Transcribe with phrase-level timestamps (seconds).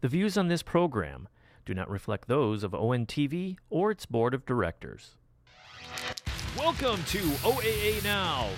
[0.00, 1.26] The views on this program
[1.66, 5.16] do not reflect those of ONTV or its board of directors.
[6.56, 8.48] Welcome to OAA Now,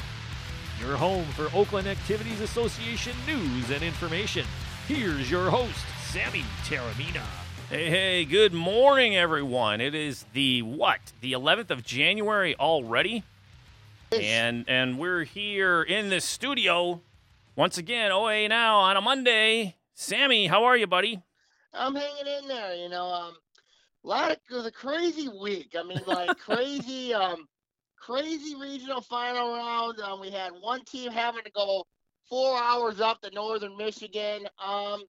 [0.78, 4.44] your home for Oakland Activities Association news and information.
[4.86, 7.24] Here's your host, Sammy Taramina.
[7.70, 9.80] Hey, hey, good morning, everyone.
[9.80, 11.00] It is the what?
[11.22, 13.24] The 11th of January already?
[14.12, 17.00] And and we're here in the studio
[17.56, 19.76] once again, OA now on a Monday.
[19.94, 21.22] Sammy, how are you, buddy?
[21.74, 22.74] I'm hanging in there.
[22.74, 23.34] You know, um,
[24.04, 25.74] a lot of it was a crazy week.
[25.78, 27.46] I mean, like crazy, um,
[27.96, 30.00] crazy regional final round.
[30.00, 31.84] Um, we had one team having to go
[32.28, 34.46] four hours up to Northern Michigan.
[34.64, 35.02] Um,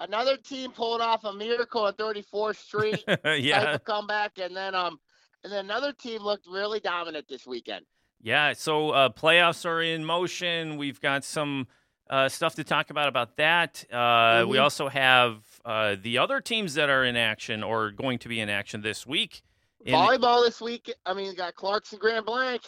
[0.00, 3.60] another team pulled off a miracle on 34th Street yeah.
[3.60, 4.98] type of comeback, and then um,
[5.44, 7.84] and then another team looked really dominant this weekend.
[8.20, 10.78] Yeah, so uh, playoffs are in motion.
[10.78, 11.68] We've got some
[12.08, 13.84] uh, stuff to talk about about that.
[13.92, 14.50] Uh, Mm-hmm.
[14.50, 18.40] We also have uh, the other teams that are in action or going to be
[18.40, 19.42] in action this week.
[19.84, 20.94] In- Volleyball this week.
[21.04, 22.62] I mean, got Clarkston Grand Blanc.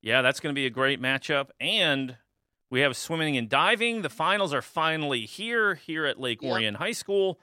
[0.00, 1.48] Yeah, that's going to be a great matchup.
[1.60, 2.16] And
[2.70, 4.02] we have swimming and diving.
[4.02, 6.52] The finals are finally here, here at Lake Yep.
[6.52, 7.38] Orion High School.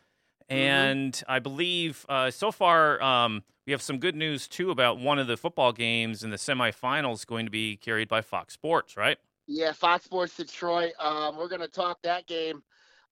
[0.47, 5.19] And I believe uh, so far um, we have some good news, too, about one
[5.19, 9.17] of the football games in the semifinals going to be carried by Fox Sports, right?
[9.45, 10.93] Yeah, Fox Sports Detroit.
[10.99, 12.63] Um, we're going to talk that game.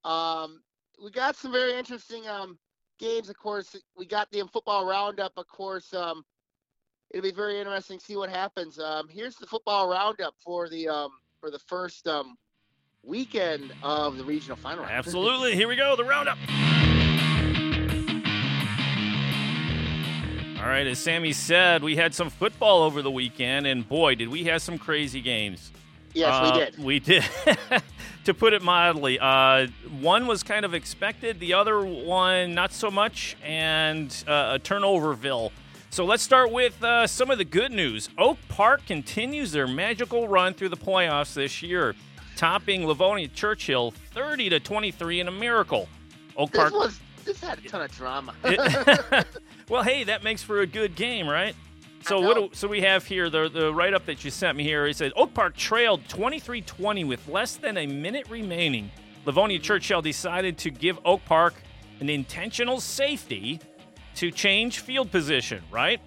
[0.04, 0.62] Um,
[1.04, 2.58] we got some very interesting um,
[3.00, 3.76] games, of course.
[3.98, 5.94] We got the football roundup, of course.
[5.94, 6.24] Um,
[7.12, 8.80] it'll be very interesting to see what happens.
[8.80, 12.36] Um, here's the football roundup for the um, for the first um,
[13.04, 14.84] weekend of the regional final.
[14.84, 14.96] round.
[14.96, 15.56] Absolutely.
[15.56, 16.38] Here we go, the roundup.
[20.60, 24.28] All right, as Sammy said, we had some football over the weekend, and boy, did
[24.28, 25.72] we have some crazy games.
[26.14, 26.84] yes, Uh, we did.
[26.84, 27.24] We did.
[28.28, 29.68] to put it mildly, uh,
[30.02, 35.52] one was kind of expected, the other one not so much, and uh, a turnoverville.
[35.92, 38.10] So let's start with uh, some of the good news.
[38.18, 41.96] Oak Park continues their magical run through the playoffs this year,
[42.36, 45.88] topping Livonia Churchill 30 to 23 in a miracle.
[46.36, 46.74] Oak This Park.
[46.74, 48.34] was this had a ton of drama.
[49.70, 51.56] well, hey, that makes for a good game, right?
[52.04, 52.36] So what?
[52.36, 54.86] Do, so we have here the the write up that you sent me here.
[54.88, 58.92] It said Oak Park trailed 23-20 with less than a minute remaining.
[59.26, 61.56] Livonia Churchill decided to give Oak Park
[62.00, 63.60] an intentional safety
[64.16, 65.62] to change field position.
[65.72, 66.00] Right?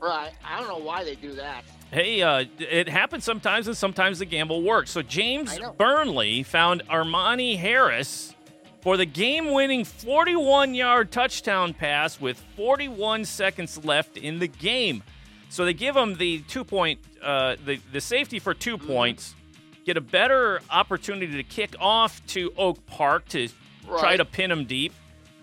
[0.00, 0.32] right.
[0.44, 1.64] I don't know why they do that.
[1.90, 4.92] Hey, uh, it happens sometimes, and sometimes the gamble works.
[4.92, 8.32] So James Burnley found Armani Harris
[8.80, 15.02] for the game-winning 41-yard touchdown pass with 41 seconds left in the game.
[15.50, 18.86] So they give him the two-point, uh, the the safety for 2 Mm-hmm.
[18.86, 19.34] points,
[19.84, 23.48] get a better opportunity to kick off to Oak Park to
[23.98, 24.92] try to pin him deep.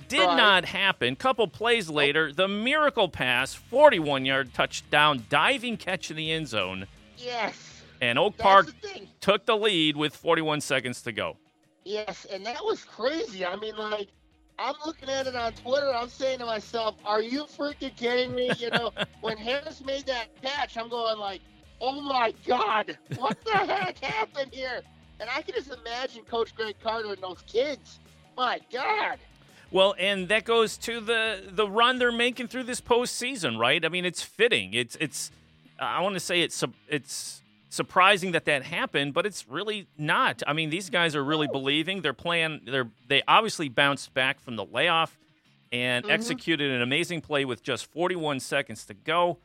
[0.08, 0.38] Did Right.
[0.38, 1.18] not happen.
[1.18, 6.88] Couple plays later, the miracle pass, 41 yard touchdown, diving catch in the end zone,
[7.18, 7.82] Yes.
[8.00, 11.36] and Oak That's Park the took the lead with 41 seconds to go.
[11.84, 13.46] Yes, and that was crazy.
[13.46, 14.08] I mean, like,
[14.60, 15.92] I'm looking at it on Twitter.
[15.94, 18.92] I'm saying to myself, "Are you freaking kidding me?" You know,
[19.22, 21.42] when Harris made that catch, I'm going like,
[21.80, 24.82] "Oh my God, what the heck happened here?"
[25.20, 28.00] And I can just imagine Coach Greg Carter and those kids.
[28.36, 29.18] My God.
[29.72, 33.84] Well, and that goes to the the run they're making through this postseason, right?
[33.84, 34.74] I mean, it's fitting.
[34.74, 35.32] It's it's
[35.80, 40.42] I want to say it's it's surprising that that happened, but it's really not.
[40.48, 42.02] I mean, these guys are really believing.
[42.02, 42.62] They're playing.
[42.66, 45.18] They're they obviously bounced back from the layoff
[45.72, 46.10] and Mhm.
[46.12, 49.40] executed an amazing play with just 41 seconds to go,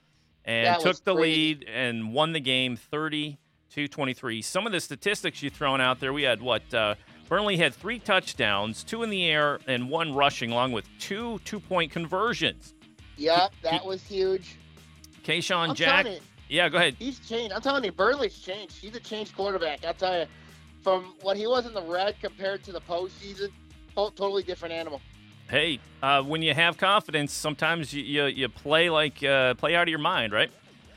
[0.44, 1.30] and That took the crazy.
[1.32, 3.38] lead and won the game 30
[3.70, 4.40] to 23.
[4.42, 6.72] Some of the statistics you've thrown out there, we had what.
[6.72, 6.94] Uh,
[7.28, 11.58] Burnley had three touchdowns, two in the air, and one rushing, along with two two
[11.58, 12.74] point conversions.
[13.16, 14.56] Yep, that was huge.
[15.24, 16.06] Kayshawn Jack.
[16.06, 16.18] you,
[16.52, 16.96] Yeah, go ahead.
[16.98, 17.54] he's changed.
[17.54, 18.76] I'm telling you, Burnley's changed.
[18.76, 19.86] He's a changed quarterback.
[19.86, 20.26] I'll tell you,
[20.82, 23.48] from what he was in the red compared to the postseason,
[23.94, 25.00] totally different animal.
[25.48, 29.84] Hey, uh, when you have confidence, sometimes you, you, you play like uh, play out
[29.84, 30.50] of your mind, right?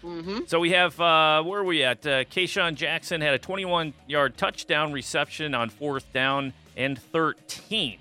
[0.03, 0.39] Mm-hmm.
[0.47, 2.05] So we have uh, where are we at?
[2.05, 7.97] Uh, Kayshawn Jackson had a 21-yard touchdown reception on fourth down and 13.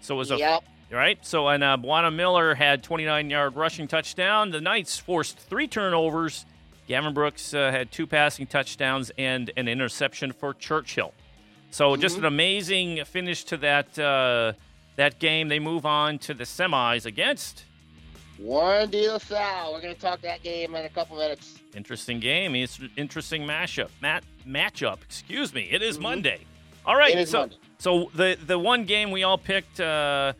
[0.00, 0.64] So it was a Yep.
[0.90, 1.18] right.
[1.20, 4.52] So and uh, Buana Miller had 29-yard rushing touchdown.
[4.52, 6.46] The Knights forced three turnovers.
[6.86, 11.14] Gavin Brooks uh, had two passing touchdowns and an interception for Churchill.
[11.70, 14.52] So just an amazing finish to that uh,
[14.96, 15.48] that game.
[15.48, 17.64] They move on to the semis against
[18.38, 19.72] Warren De La Salle.
[19.72, 21.58] We're going to talk that game in a couple minutes.
[21.74, 22.54] Interesting game.
[22.54, 23.88] It's interesting mashup.
[24.00, 25.02] Mat- matchup.
[25.02, 25.62] Excuse me.
[25.70, 26.40] It is Monday.
[26.86, 27.10] All right.
[27.10, 27.18] Mm-hmm.
[27.18, 27.56] It is so Monday.
[27.78, 30.34] so the the one game we all picked uh,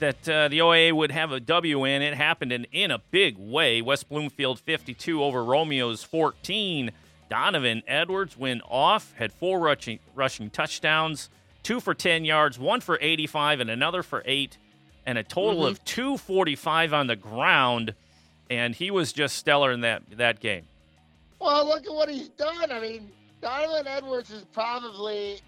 [0.00, 2.02] that uh, the OAA would have a W in.
[2.02, 3.80] It happened in, in a big way.
[3.80, 6.90] West Bloomfield 52 over Romeo's 14.
[7.28, 11.30] Donovan Edwards went off, had four rushing, rushing touchdowns,
[11.62, 14.58] two for 10 yards, one for 85, and another for eight,
[15.06, 15.68] and a total Mhm.
[15.70, 17.94] of 245 on the ground.
[18.50, 20.66] And he was just stellar in that, that game.
[21.38, 22.72] Well, look at what he's done.
[22.72, 23.10] I mean,
[23.40, 25.40] Donovan Edwards is probably,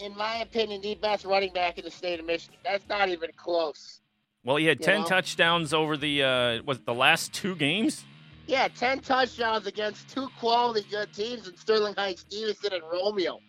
[0.00, 2.58] in my opinion, the best running back in the state of Michigan.
[2.64, 4.00] That's not even close.
[4.44, 5.06] Well, he had 10 know?
[5.06, 8.04] touchdowns over the uh, was the last two games.
[8.46, 13.40] Yeah, 10 touchdowns against two quality good teams in Sterling Heights, Stevenson, and Romeo.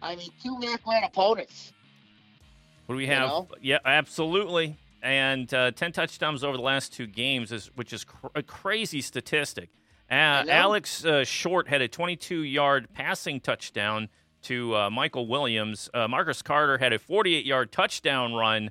[0.00, 1.72] I mean, two MAC Red opponents.
[2.86, 3.28] What do we You have?
[3.28, 3.48] know?
[3.60, 4.78] Yeah, absolutely.
[5.02, 9.02] And uh, 10 touchdowns over the last two games, is which is cr- a crazy
[9.02, 9.68] statistic.
[10.10, 10.44] Uh.
[10.48, 14.08] Alex uh, Short had a 22 yard passing touchdown
[14.42, 15.88] to uh, Michael Williams.
[15.92, 18.70] Uh, Marcus Carter had a 48 yard touchdown run.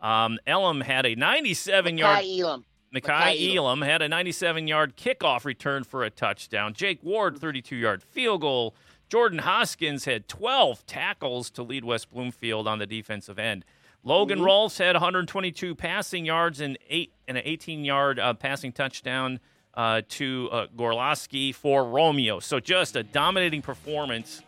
[0.00, 2.24] Um, Elam had a 97 yard.
[2.24, 2.64] Elam.
[2.92, 6.74] Mackay Elam had a 97 yard kickoff return for a touchdown.
[6.74, 8.74] Jake Ward, 32 yard field goal.
[9.08, 13.64] Jordan Hoskins had 12 tackles to lead West Bloomfield on the defensive end.
[14.02, 14.44] Logan Mhm.
[14.44, 19.40] Rolfs had 122 passing yards and eight and an 18 yard uh, passing touchdown
[19.74, 22.38] uh, to uh, Gorlowski for Romeo.
[22.38, 24.42] So just a dominating performance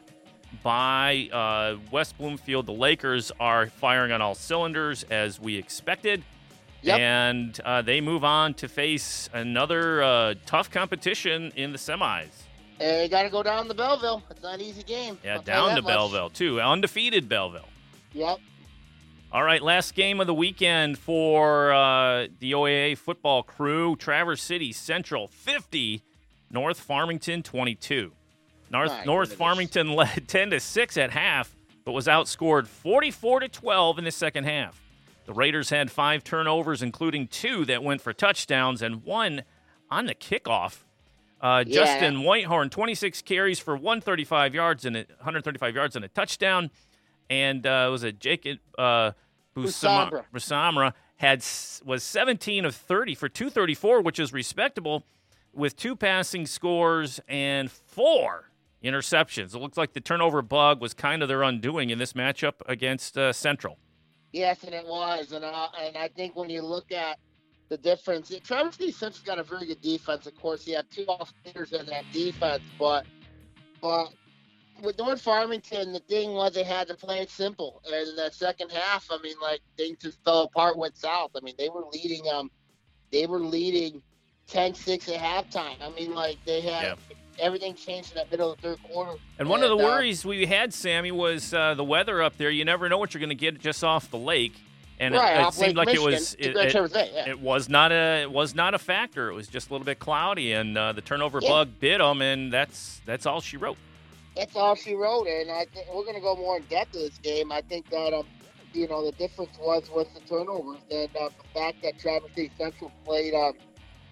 [0.62, 2.66] by uh, West Bloomfield.
[2.66, 6.22] The Lakers are firing on all cylinders as we expected.
[6.82, 6.98] Yep.
[6.98, 12.28] And uh, they move on to face another uh, tough competition in the semis.
[12.78, 14.22] They got to go down to Belleville.
[14.30, 15.18] It's not an easy game.
[15.24, 15.92] Yeah, I'll down to much.
[15.92, 16.60] Belleville, too.
[16.60, 17.68] Undefeated Belleville.
[18.12, 18.38] Yep.
[19.32, 23.96] All right, last game of the weekend for uh, the OAA football crew.
[23.96, 26.02] Traverse City Central 50,
[26.50, 28.12] North Farmington 22.
[28.70, 29.38] North My North goodness.
[29.38, 31.54] Farmington led 10 to 6 at half,
[31.84, 34.80] but was outscored 44 to 12 in the second half.
[35.26, 39.42] The Raiders had five turnovers, including two that went for touchdowns and one
[39.90, 40.78] on the kickoff.
[41.40, 41.74] Uh, Yeah.
[41.84, 46.70] Justin Whitehorn, 26 carries for 135 yards and a, 135 yards and a touchdown,
[47.28, 49.12] and uh, it was a Jacob uh,
[49.56, 50.24] Busama- Busamra.
[50.32, 51.44] Busamra had
[51.84, 55.04] was 17 of 30 for 234, which is respectable,
[55.52, 58.50] with two passing scores and four
[58.82, 59.54] interceptions.
[59.54, 63.16] It looked like the turnover bug was kind of their undoing in this matchup against
[63.16, 63.78] uh, Central.
[64.32, 67.18] Yes, and it was, and uh, and I think when you look at
[67.68, 70.26] the difference, Traverse City Central's got a very good defense.
[70.26, 73.06] Of course, you have two offenders in that defense, but
[73.80, 74.12] but
[74.82, 77.82] with North Farmington, the thing was they had to play it simple.
[77.86, 81.30] And in the second half, I mean, like things just fell apart, went south.
[81.36, 82.50] I mean, they were leading um,
[83.12, 84.02] they were leading
[84.48, 85.76] 10-6 at halftime.
[85.80, 86.94] I mean, like they had Yeah.
[87.38, 89.12] Everything changed in that middle of the third quarter.
[89.38, 92.50] And one of the uh, worries we had, Sammy, was uh, the weather up there.
[92.50, 94.54] You never know what you're going to get just off the lake,
[94.98, 97.28] and it- right, it, off seemed Lake like Michigan it was it, it- yeah.
[97.28, 99.28] it was not a it was not a factor.
[99.30, 101.48] It was just a little bit cloudy, and uh, the turnover Yeah.
[101.50, 103.76] bug bit them, and that's that's all she wrote.
[104.34, 106.98] That's all she wrote, and I think we're going to go more in depth to
[106.98, 107.50] this game.
[107.52, 108.26] I think that um,
[108.72, 112.50] you know, the difference was with the turnovers and uh, the fact that Traverse City
[112.58, 113.32] Central played.
[113.34, 113.52] Um,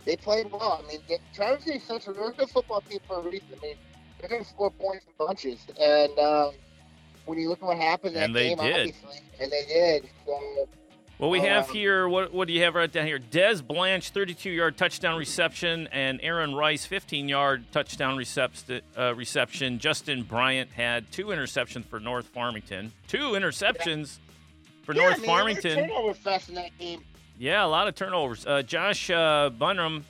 [0.05, 0.83] they played well.
[0.85, 3.47] I mean, the, Traverse City Central they're a good football team for a reason.
[3.59, 3.77] I mean,
[4.21, 6.53] they're going to score points in bunches, and um,
[7.27, 8.75] when you look at what happened And they game, did.
[8.77, 10.09] obviously, and they did.
[10.27, 10.69] So
[11.19, 13.19] Well, we Oh, have um, here what what do you have right down here?
[13.19, 19.79] Des Blanche, 32 yard touchdown reception, and Aaron Rice, 15 yard touchdown recept, uh, reception.
[19.79, 22.93] Justin Bryant had two interceptions for North Farmington.
[23.09, 24.19] Two interceptions
[24.85, 25.75] for yeah, North I mean, Farmington.
[25.77, 27.03] turnover fest in that game.
[27.39, 28.47] Yeah, a lot of turnovers.
[28.47, 30.03] Uh, Josh uh, Bunram,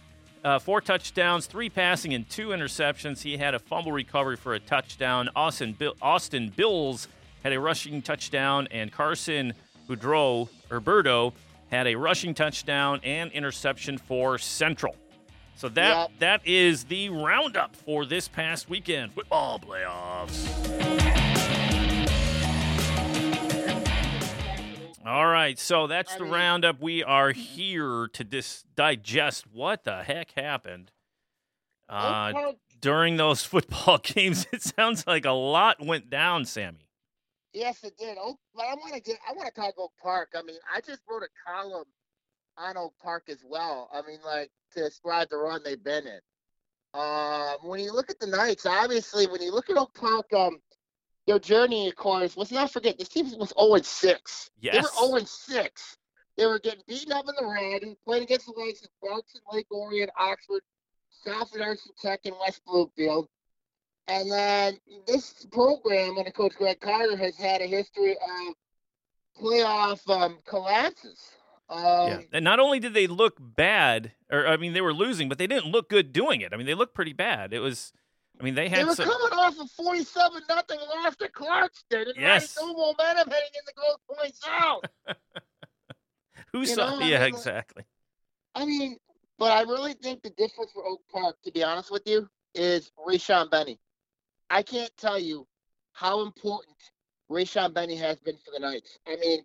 [0.44, 3.22] uh, four touchdowns, three passing, and two interceptions.
[3.22, 5.30] He had a fumble recovery for a touchdown.
[5.34, 7.08] Austin, Bill, Austin Bills
[7.42, 9.54] had a rushing touchdown, and Carson
[9.88, 11.32] Boudreau, or Burdo
[11.70, 14.94] had a rushing touchdown and interception for Central.
[15.56, 16.10] So that Yep.
[16.18, 20.44] that is the roundup for this past weekend football playoffs.
[25.06, 26.80] All right, so that's I the mean- roundup.
[26.80, 30.92] We are here to dis- digest what the heck happened
[31.88, 34.46] uh, Park during those football games.
[34.52, 36.88] It sounds like a lot went down, Sammy.
[37.52, 38.16] Yes, it did.
[38.20, 39.18] Oak, but I want to get.
[39.28, 40.30] I want to talk Oak Park.
[40.36, 41.84] I mean, I just wrote a column
[42.56, 43.90] on Oak Park as well.
[43.92, 46.20] I mean, like to describe the run they've been in.
[46.94, 50.58] Um, when you look at the Knights, obviously, when you look at Oak Park, um,
[51.26, 54.50] their journey, of course, let's not forget this team was 0 6.
[54.60, 54.74] Yes.
[54.74, 55.96] They were 0 6.
[56.36, 59.66] They were getting beaten up in the red, playing against the likes of Clarkston, Lake
[59.70, 60.62] Orion, Oxford,
[61.24, 63.28] South Nursing Tech, and West Bloomfield.
[64.08, 68.54] And then this program under Coach Greg Carter has had a history of
[69.40, 71.18] playoff um, collapses.
[71.70, 72.20] Um, yeah.
[72.32, 75.46] And not only did they look bad, or I mean, they were losing, but they
[75.46, 76.52] didn't look good doing it.
[76.52, 77.54] I mean, they looked pretty bad.
[77.54, 77.92] It was,
[78.40, 79.06] I mean, they had They were some.
[79.06, 82.56] coming off a 47 nothing loss to Clarkston and Yes.
[82.60, 84.82] no momentum heading into Grosse Pointe South.
[86.52, 86.90] Who you saw?
[86.90, 87.84] know, I yeah, mean, exactly.
[88.54, 88.96] I mean,
[89.38, 92.90] but I really think the difference for Oak Park, to be honest with you, is
[93.06, 93.78] Rayshawn Benny.
[94.50, 95.46] I can't tell you
[95.92, 96.76] how important
[97.30, 98.98] Rayshawn Benny has been for the Knights.
[99.06, 99.42] I mean,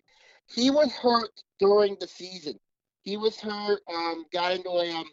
[0.48, 2.60] he was hurt during the season.
[3.02, 5.06] He was hurt, um, got into a um,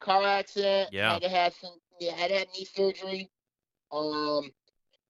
[0.00, 1.12] car accident, Yeah.
[1.14, 3.30] had to have some, yeah, had knee surgery.
[3.92, 4.50] Um,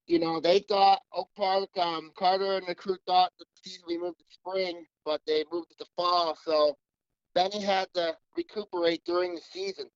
[0.07, 3.99] you know, they thought Oak Park, um, Carter and the crew thought the season we
[3.99, 6.37] moved to spring, but they moved it to fall.
[6.45, 6.77] So
[7.35, 9.87] Benny had to recuperate during the season.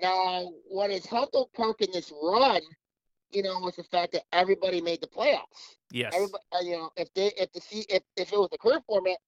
[0.00, 2.62] Now, what has helped Oak Park in this run,
[3.32, 5.76] you know, was the fact that everybody made the playoffs.
[5.92, 6.12] Yes.
[6.14, 7.60] Everybody, uh, you know, if they if the
[7.94, 9.18] if if it was the current format,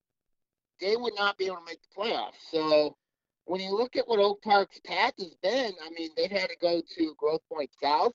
[0.81, 2.41] they would not be able to make the playoffs.
[2.51, 2.97] So
[3.53, 6.57] when you look at what Oak Park's path has been, I mean, they've had to
[6.59, 8.15] go to Grosse Pointe South,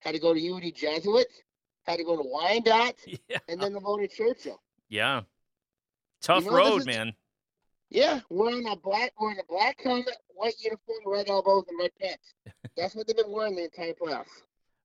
[0.00, 1.42] had to go to UD Jesuits,
[1.82, 2.96] had to go to Wyandotte,
[3.28, 3.36] Yeah.
[3.50, 4.62] and then the Livonia Churchill.
[4.88, 5.20] Yeah.
[6.22, 7.12] Tough know, road, is- man.
[7.90, 12.32] Yeah, wearing a black wearing a black helmet, white uniform, red elbows, and red pants.
[12.74, 14.24] That's what they've been wearing the entire playoffs.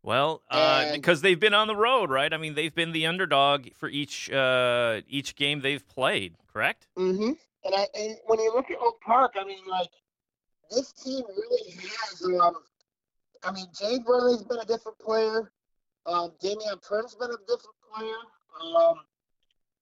[0.03, 2.33] Well, uh, because they've been on the road, right?
[2.33, 6.35] I mean, they've been the underdog for each uh, each game they've played.
[6.51, 6.89] Correct?
[6.97, 7.31] Mm-hmm.
[7.67, 9.89] And I and when you look at Oak Park, I mean, like
[10.71, 12.23] this team really has.
[12.41, 12.55] Um,
[13.43, 15.51] I mean, James Burnley's been a different player.
[16.05, 18.15] Um, Damian Prince been a different player.
[18.63, 18.95] Um,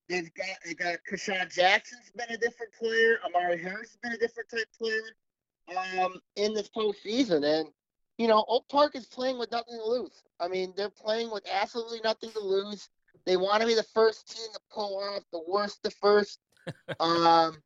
[0.10, 3.20] they've got they got Kayshawn Jackson's been a different player.
[3.24, 5.02] Amari Harris has been a different type player.
[6.00, 7.70] Um, in this postseason, and
[8.18, 10.24] you know, Oak Park is playing with nothing to lose.
[10.40, 12.90] I mean, they're playing with absolutely nothing to lose.
[13.26, 16.40] They want to be the first team to pull off the worst to first
[17.00, 17.58] um,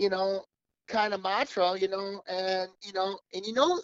[0.00, 0.42] you know,
[0.88, 3.80] kind of mantra, you know, and you know, and you know,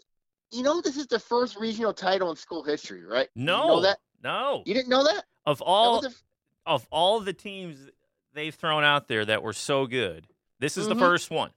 [0.51, 3.29] you know, this is the first regional title in school history, right?
[3.37, 4.63] No, you know that no.
[4.65, 5.25] you didn't know that.
[5.45, 6.15] Of all was the-
[6.65, 7.91] of all the teams
[8.33, 10.27] they've thrown out there that were so good,
[10.59, 10.99] this is the Mhm.
[11.01, 11.53] first one.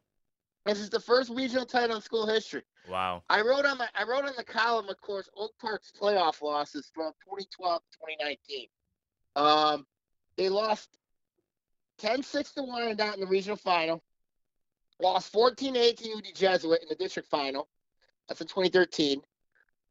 [0.66, 2.62] this is the first regional title in school history.
[2.88, 3.24] Wow.
[3.28, 6.92] I wrote on my I wrote on the column, of course, Oak Park's playoff losses
[6.94, 8.68] from 2012 to 2019.
[9.36, 9.88] Um,
[10.36, 10.89] they lost
[11.98, 14.04] 10-6 to Wyandotte in the regional final.
[15.01, 17.68] Lost 14-8 to UD Jesuit in the district final.
[18.27, 19.22] That's in 2013.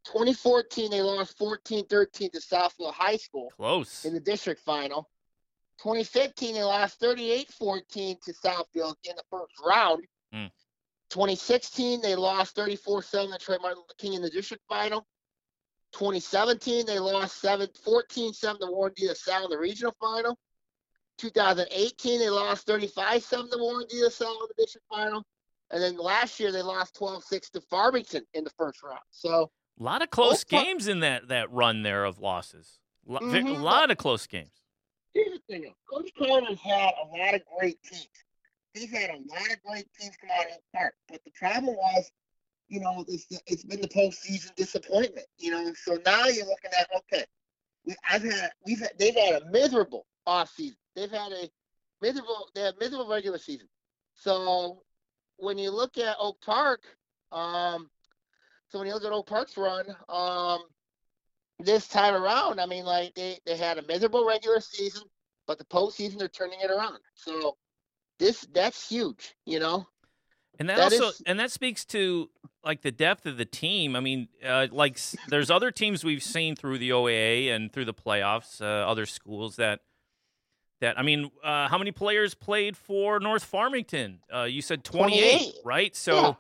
[0.05, 4.05] 2014, they lost 14-13 to Southfield High School Close.
[4.05, 5.09] in the district final.
[5.83, 10.05] 2015, they lost 38-14 to Southfield in the first round.
[10.33, 10.47] Hmm.
[11.11, 15.07] 2016, they lost 34-7 to Trey Martin Luther King in the district final.
[15.93, 20.39] 2017, they lost 7 14-7 to Warren De La Salle in the regional final.
[21.19, 25.25] 2018, they lost 35-7 to Warren De La Salle in the district final.
[25.71, 29.01] And then last year, they lost 12-6 to Farmington in the first round.
[29.11, 32.79] So, A lot of close games in that that run there of losses.
[33.07, 33.59] Mhm.
[33.59, 34.53] A lot of close games.
[35.15, 35.75] here's the thing.
[35.91, 38.09] Coach Carter's had a lot of great teams.
[38.75, 41.75] He's had a lot of great teams come out of Oak Park, but the problem
[41.75, 42.11] was,
[42.69, 45.27] you know, it's it's been the postseason disappointment.
[45.39, 47.25] You know, so now you're looking at okay,
[47.85, 50.77] we, I've had we've had, they've had a miserable off season.
[50.99, 51.49] They've had a
[52.03, 53.69] miserable they had miserable regular season.
[54.15, 54.83] So
[55.37, 56.81] when you look at Oak Park,
[57.31, 57.89] um,
[58.69, 60.61] so when you look at Oak Park's run, um,
[61.61, 65.03] this time around, I mean, like they, they had a miserable regular season,
[65.47, 66.99] but the postseason they're turning it around.
[67.15, 67.57] So
[68.19, 69.87] this that's huge, you know.
[70.59, 72.29] And that, That also is- and that speaks to
[72.65, 73.95] like the depth of the team.
[73.95, 77.95] I mean, uh, like there's other teams we've seen through the OAA and through the
[77.95, 79.81] playoffs, uh, other schools that
[80.81, 84.21] that I mean, uh, how many players played for North Farmington?
[84.33, 85.55] Uh, you said 28, 28.
[85.65, 85.97] right?
[85.97, 86.37] So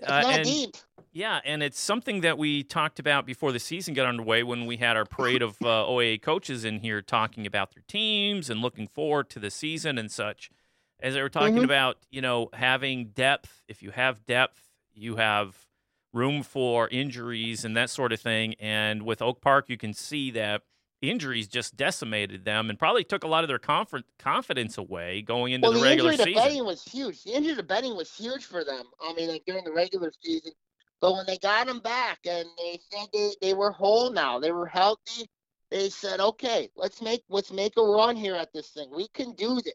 [0.00, 0.76] That's uh, and deep.
[1.12, 4.76] yeah, and it's something that we talked about before the season got underway when we
[4.78, 8.88] had our parade of uh, OAA coaches in here talking about their teams and looking
[8.88, 10.50] forward to the season and such.
[11.00, 11.64] As they were talking Mhm.
[11.64, 13.62] about, you know, having depth.
[13.68, 14.62] If you have depth,
[14.94, 15.66] you have
[16.12, 18.54] room for injuries and that sort of thing.
[18.60, 20.62] And with Oak Park, you can see that
[21.10, 25.52] injuries just decimated them and probably took a lot of their conf- confidence away going
[25.52, 26.24] into Well, the the regular season.
[26.24, 27.24] The injury to Benny was huge.
[27.24, 28.84] The injury to Benny was huge for them.
[29.02, 30.52] I mean, like during the regular season,
[31.00, 34.52] but when they got them back and they said they, they were whole now, they
[34.52, 35.28] were healthy.
[35.70, 38.90] They said, okay, let's make let's make a run here at this thing.
[38.94, 39.74] We can do this.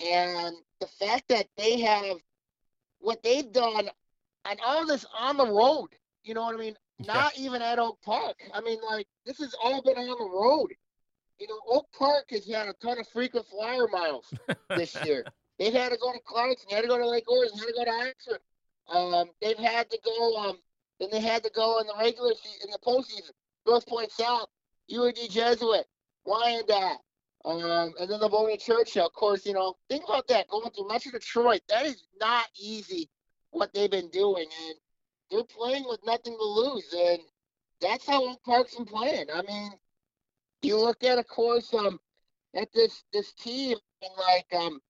[0.00, 2.16] And the fact that they have
[3.00, 3.90] what they've done,
[4.46, 5.88] and all this on the road,
[6.24, 6.76] you know what I mean?
[7.02, 7.14] Yeah.
[7.14, 8.36] Not even at Oak Park.
[8.52, 10.72] I mean, like this has all been on the road.
[11.38, 14.32] You know, Oak Park has had a ton of frequent flyer miles
[14.76, 15.24] this year.
[15.58, 17.66] They've had to go to Clarkston, they had to go to Lake Orion, they had
[17.66, 18.40] to go to Oxford.
[18.90, 20.36] Um, they've had to go.
[20.36, 20.58] Um,
[20.98, 23.30] then they had to go in the regular season, in the postseason.
[23.64, 24.48] Grosse Pointe South,
[24.90, 25.86] UAD Jesuit,
[26.24, 26.98] Wyandotte,
[27.44, 29.06] um, and then the Bowling Churchill.
[29.06, 31.62] Of course, you know, think about that going through Metro Detroit.
[31.68, 33.08] That is not easy.
[33.50, 34.74] What they've been doing, and
[35.30, 37.20] they're playing with nothing to lose, and
[37.80, 39.26] that's how Oak Park's been playing.
[39.32, 39.72] I mean,
[40.62, 41.98] you look at, of course, um,
[42.54, 44.80] at this this team, and like um,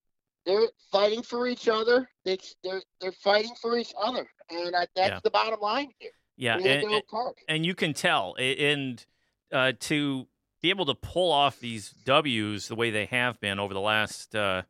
[0.46, 2.08] they're fighting for each other.
[2.24, 5.20] They they're they're fighting for each other, and I, that's Yeah.
[5.22, 6.10] the bottom line here.
[6.36, 7.36] Yeah, and, Park.
[7.48, 9.04] and you can tell and
[9.52, 10.26] uh, to
[10.62, 14.34] be able to pull off these W's the way they have been over the last
[14.34, 14.62] uh,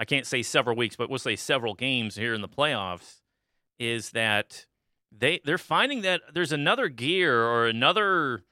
[0.00, 3.20] I can't say several weeks, but we'll say several games here in the playoffs
[3.78, 4.66] is that
[5.16, 8.42] they they're finding that there's another gear or another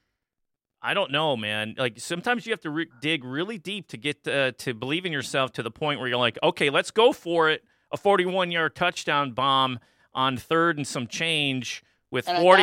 [0.82, 1.74] I don't know, man.
[1.76, 5.12] Like sometimes you have to re- dig really deep to get uh, to believe in
[5.12, 7.62] yourself to the point where you're like, okay, let's go for it.
[7.92, 9.78] A 41 yard touchdown bomb
[10.14, 12.62] on third and some change with And 40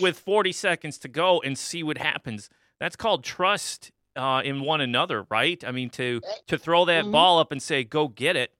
[0.00, 2.50] with 40 seconds to go and see what happens.
[2.78, 5.62] That's called trust uh, in one another, right?
[5.66, 7.12] I mean, to to throw that Mhm.
[7.12, 8.52] ball up and say, "Go get it,"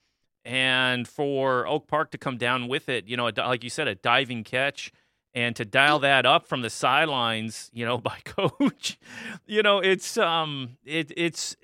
[0.51, 3.87] and for Oak Park to come down with it, you know, a like you said,
[3.87, 4.91] a diving catch,
[5.33, 8.99] and to dial that up from the sidelines, you know, by coach,
[9.47, 11.55] you know, it's um, it it's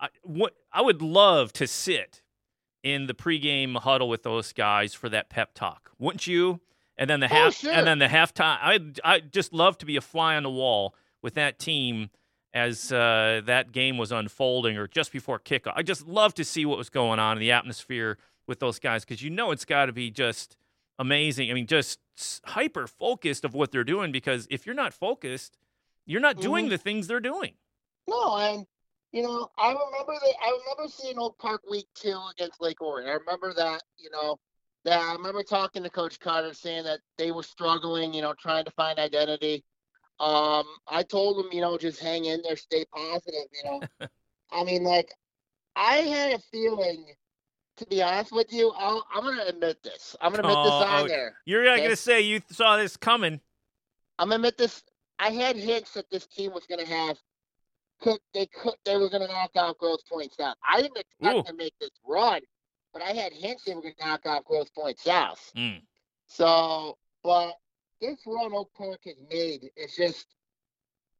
[0.00, 2.22] I, what I would love to sit
[2.82, 6.60] in the pregame huddle with those guys for that pep talk, wouldn't you?
[6.98, 7.72] And then the Oh, half, sure.
[7.72, 8.58] and then the halftime.
[8.60, 12.10] I I just love to be a fly on the wall with that team
[12.52, 15.72] as uh, that game was unfolding or just before kickoff.
[15.76, 19.04] I just love to see what was going on in the atmosphere with those guys
[19.04, 20.56] because you know it's got to be just
[20.98, 21.50] amazing.
[21.50, 22.00] I mean, just
[22.44, 25.56] hyper focused of what they're doing because if you're not focused,
[26.06, 26.70] you're not doing Mhm.
[26.70, 27.54] the things they're doing.
[28.08, 28.66] No, and
[29.12, 30.34] you know, I remember that.
[30.42, 33.08] I remember seeing Oak Park Week Two against Lake Orion.
[33.08, 33.82] I remember that.
[33.96, 34.38] You know,
[34.84, 38.12] that I remember talking to Coach Carter saying that they were struggling.
[38.12, 39.62] You know, trying to find identity.
[40.20, 43.46] Um, I told them, you know, just hang in there, stay positive.
[43.64, 43.80] You know,
[44.52, 45.12] I mean, like,
[45.74, 47.06] I had a feeling.
[47.78, 50.14] To be honest with you, I'll, I'm gonna admit this.
[50.20, 51.34] I'm gonna admit this Oh, on oh, there.
[51.46, 51.88] You're not Okay.
[51.88, 53.40] to say you saw this coming.
[54.18, 54.82] I'm gonna admit this.
[55.18, 57.18] I had hints that this team was gonna have.
[58.02, 60.56] Could they could they were gonna knock out Grosse Pointe South.
[60.68, 61.42] I didn't expect Ooh.
[61.44, 62.42] to make this run,
[62.92, 65.50] but I had hints they were gonna knock out Grosse Pointe South.
[65.56, 65.80] Mm.
[66.26, 67.54] So, but
[68.00, 70.26] this run Oak Park has made is just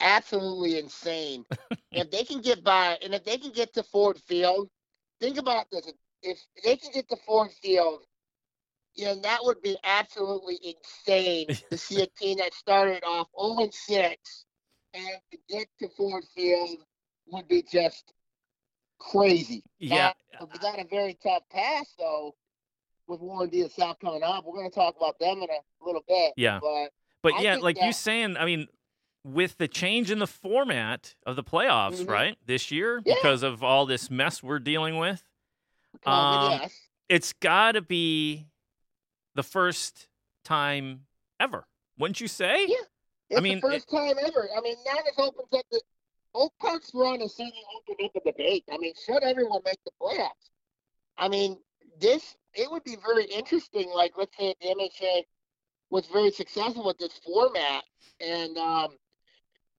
[0.01, 1.45] absolutely insane.
[1.93, 4.69] if they can get by, and if they can get to Ford Field,
[5.21, 8.05] think about this: if they can get to Ford Field,
[8.95, 13.65] you know that would be absolutely insane to see a team that started off 0
[13.65, 14.45] and 6
[14.95, 16.79] and to get to Ford Field
[17.29, 18.13] would be just
[18.99, 19.63] crazy.
[19.79, 20.13] Yeah.
[20.39, 22.35] Now, we got a very tough pass though
[23.11, 23.69] with Warren D.
[23.69, 24.45] South coming up.
[24.47, 26.33] We're going to talk about them in a little bit.
[26.37, 26.61] Yeah.
[26.63, 26.91] But
[27.23, 28.69] But I yeah, like you saying, I mean,
[29.25, 32.09] with the change in the format of the playoffs, Mhm.
[32.09, 33.17] right, this year, Yeah.
[33.17, 35.23] because of all this mess we're dealing with,
[36.07, 36.89] Um, yes.
[37.09, 38.47] it's got to be
[39.35, 40.09] the first
[40.45, 41.07] time
[41.39, 41.67] ever,
[41.99, 42.67] wouldn't you say?
[42.67, 42.77] Yeah.
[43.29, 44.49] It's mean, the first time ever.
[44.57, 45.83] I mean, now this opens up the
[46.35, 48.65] Oak Park's run has certainly opened up a debate.
[48.73, 50.51] I mean, should everyone make the playoffs?
[51.19, 51.61] I mean,
[51.99, 53.91] this it would be very interesting.
[53.95, 55.23] Like, let's say the MHA
[55.91, 57.83] was very successful with this format,
[58.21, 58.89] and um,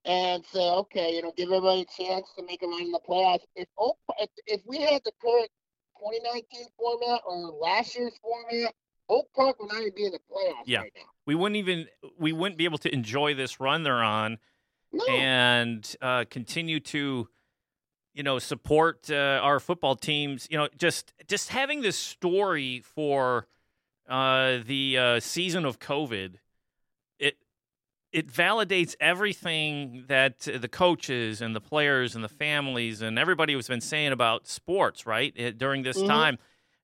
[0.06, 3.00] and say, okay, you know, give everybody a chance to make a run in the
[3.08, 3.44] playoffs.
[3.56, 5.50] If Oak, if, if we had the current
[6.00, 8.74] 2019 format or last year's format,
[9.10, 10.80] Oak Park would not even be in the playoffs Yeah.
[10.80, 11.04] right now.
[11.26, 14.40] We wouldn't even we wouldn't be able to enjoy this run they're on
[14.92, 15.06] No.
[15.08, 17.30] and uh, continue to
[18.14, 23.48] you know support uh, our football teams you know just just having this story for
[24.10, 26.36] uh, the uh, season of covid
[27.20, 27.38] it
[28.12, 33.68] it validates everything that the coaches and the players and the families and everybody has
[33.68, 36.08] been saying about sports right eh, during this Mhm.
[36.08, 36.38] time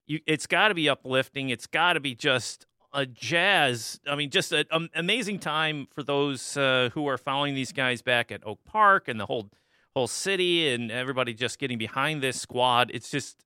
[0.06, 4.30] you, it's got to be uplifting it's got to be just a jazz i mean
[4.30, 8.60] just an amazing time for those uh, who are following these guys back at oak
[8.64, 9.50] park and the whole
[9.98, 13.44] whole city and everybody just getting behind this squad it's just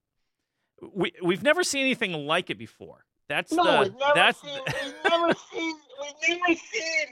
[0.93, 4.59] we we've never seen anything like it before that's No, the we've never that's seen.
[4.83, 5.75] We've never seen.
[6.01, 7.05] We've never seen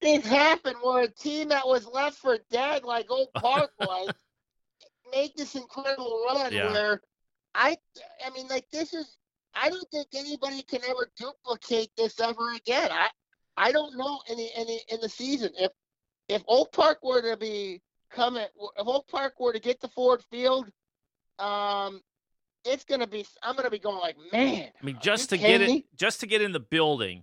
[0.00, 4.08] this happen where a team that was left for dead, like Oak Park was,
[5.12, 6.50] make this incredible run.
[6.50, 6.72] Yeah.
[6.72, 7.02] Where
[7.54, 7.76] I,
[8.24, 9.18] I mean, like this is.
[9.52, 12.88] I don't think anybody can ever duplicate this ever again.
[12.90, 13.08] I,
[13.56, 15.72] I don't know any the, in the season if
[16.28, 20.22] if Oak Park were to be coming, if Oak Park were to get to Ford
[20.30, 20.70] Field,
[21.38, 22.02] um,
[22.64, 23.24] it's gonna be.
[23.42, 24.68] I'm gonna be going like, man.
[24.80, 27.22] I mean, just to get it, just to get in the building.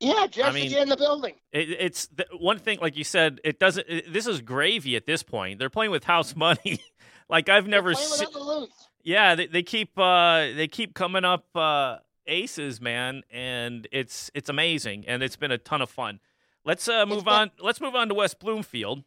[0.00, 1.34] Yeah, just mean- to get in the building.
[1.52, 3.86] It, it's the, one thing, like you said, it doesn't.
[3.88, 5.58] It, this is gravy at this point.
[5.58, 6.80] They're playing with house money.
[7.28, 8.10] like I've never seen.
[8.10, 8.70] without the loose.
[9.04, 14.48] Yeah, they, they keep uh, they keep coming up uh, aces, man, and it's it's
[14.48, 16.18] amazing, and it's been a ton of fun.
[16.64, 17.50] Let's uh, move been- on.
[17.60, 19.04] Let's move on to West Bloomfield.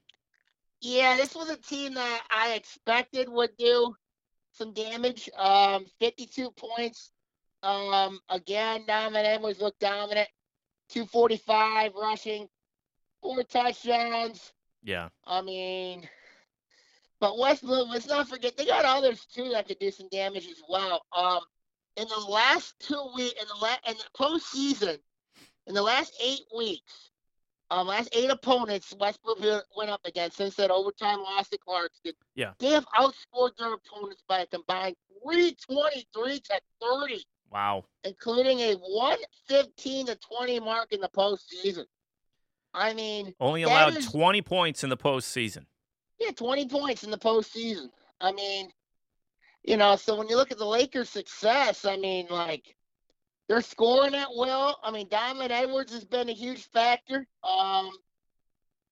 [0.82, 3.96] Yeah, this was a team that I expected would do
[4.52, 5.30] some damage.
[5.38, 7.12] Um, 52 points.
[7.64, 10.30] Um, again, Donovan Edwards looked dominant.
[10.90, 12.48] 245 rushing,
[13.22, 14.54] four touchdowns.
[14.84, 16.08] Yeah, I mean,
[17.20, 20.48] but West Bloom, let's not forget they got others too that could do some damage
[20.48, 21.02] as well.
[21.16, 21.40] Um,
[21.98, 24.98] in the last two weeks, in the la- in the postseason,
[25.66, 27.12] in the last eight weeks,
[27.70, 32.14] um, last eight opponents West Bloomfield went up against since that overtime loss to Clarkston.
[32.36, 32.54] Yeah.
[32.60, 37.84] they have outscored their opponents by a combined 323 to 30 wow.
[38.04, 41.86] including a 115 to 20 mark in the postseason.
[42.74, 45.66] I mean, Only allowed is- 20 points in the postseason.
[46.20, 47.90] yeah, 20 points in the postseason.
[48.22, 48.70] I mean,
[49.64, 52.76] you know, so when you look at the Lakers' success, I mean, like,
[53.48, 54.78] they're scoring at will.
[54.84, 57.26] I mean, Diamond Edwards has been a huge factor.
[57.44, 57.92] Um,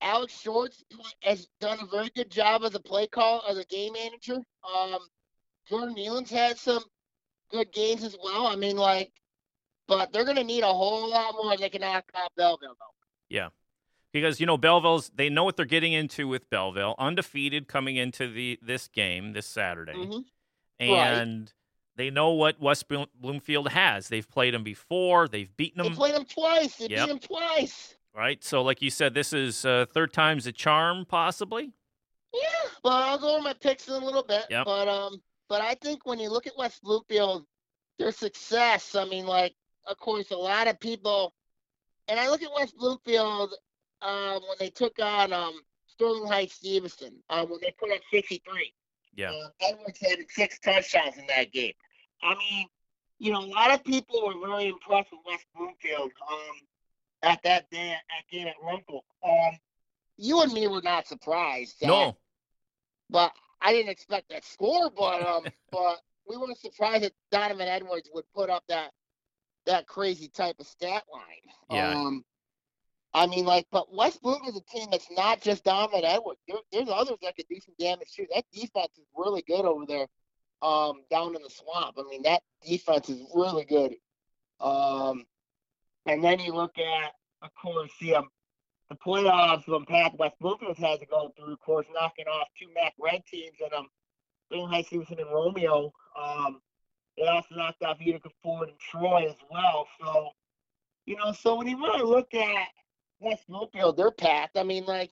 [0.01, 0.83] Alex Shorts
[1.21, 4.39] has done a very good job as a play call, as a game manager.
[4.63, 4.99] Um,
[5.67, 6.83] Jordan Nealon's had some
[7.51, 8.47] good games as well.
[8.47, 9.11] I mean, like,
[9.87, 12.95] but they're going to need a whole lot more they can knock out Belleville, though.
[13.29, 13.49] Yeah.
[14.11, 18.31] Because you know Belleville's they know what they're getting into with Belleville, undefeated coming into
[18.31, 20.23] the this game this Saturday, Mhm.
[20.79, 21.53] and
[21.95, 24.07] they know what West Bloomfield has.
[24.09, 25.93] They've played them before, they've beaten them.
[25.93, 26.75] They played them twice.
[26.75, 26.99] They Yep.
[26.99, 27.95] beat them twice.
[28.13, 28.43] right?
[28.43, 31.73] So, like you said, this is uh, third time's a charm, possibly.
[32.33, 32.41] Yeah,
[32.83, 34.45] but I'll go over my picks in a little bit.
[34.49, 34.65] Yep.
[34.65, 37.45] But um, but I think when you look at West Bloomfield,
[37.97, 38.93] their success.
[38.95, 39.53] I mean, like,
[39.87, 41.33] of course, a lot of people,
[42.09, 43.53] and I look at West Bloomfield
[44.01, 45.53] um, when they took on um
[45.87, 48.73] Sterling Heights Stevenson um, when they put up 63.
[49.15, 51.71] Yeah, Uh, Edwards had six touchdowns in that game.
[52.21, 52.67] I mean,
[53.19, 56.55] you know, a lot of people were very impressed with West Bloomfield um,
[57.23, 59.01] at that day at game at Rumpel.
[59.23, 59.57] Um,
[60.17, 61.79] you and me were not surprised.
[61.81, 62.17] that- no,
[63.09, 64.89] but I didn't expect that score.
[64.89, 65.97] But um, but
[66.27, 68.91] we weren't surprised that Donovan Edwards would put up that
[69.65, 71.53] that crazy type of stat line.
[71.71, 71.95] Yeah.
[71.95, 72.23] Um,
[73.13, 76.41] I mean, like, but West Bloom is a team that's not just Donovan Edwards.
[76.47, 78.25] There, there's others that could do some damage too.
[78.33, 80.05] That defense is really good over there,
[80.61, 81.95] um, down in the swamp.
[81.97, 83.95] I mean, that defense is really good.
[84.59, 85.25] Um,
[86.05, 88.29] and then you look at, of course, the um,
[88.89, 92.67] the playoffs when path West Bloomfield has to go through, of course, knocking off two
[92.73, 93.87] MAC red teams and um,
[94.51, 95.91] Green High Stevenson and Romeo.
[96.19, 96.61] Um,
[97.17, 99.87] they also knocked off Utica Ford and Troy as well.
[99.99, 100.29] So,
[101.05, 102.67] you know, so when you really look at
[103.19, 105.11] West Bloomfield, their path, I mean, like,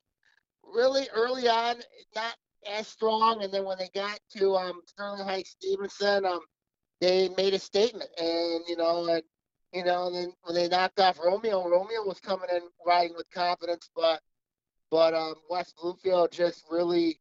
[0.64, 1.78] really early on,
[2.16, 2.36] not
[2.72, 3.44] as strong.
[3.44, 6.40] And then when they got to um, Sterling Heights Stevenson, um,
[7.02, 8.10] they made a statement.
[8.18, 9.24] And, you know, and,
[9.74, 13.30] you know, and then when they knocked off Romeo, Romeo was coming in riding with
[13.32, 14.22] confidence, but
[14.92, 17.20] but um, West Bloomfield just really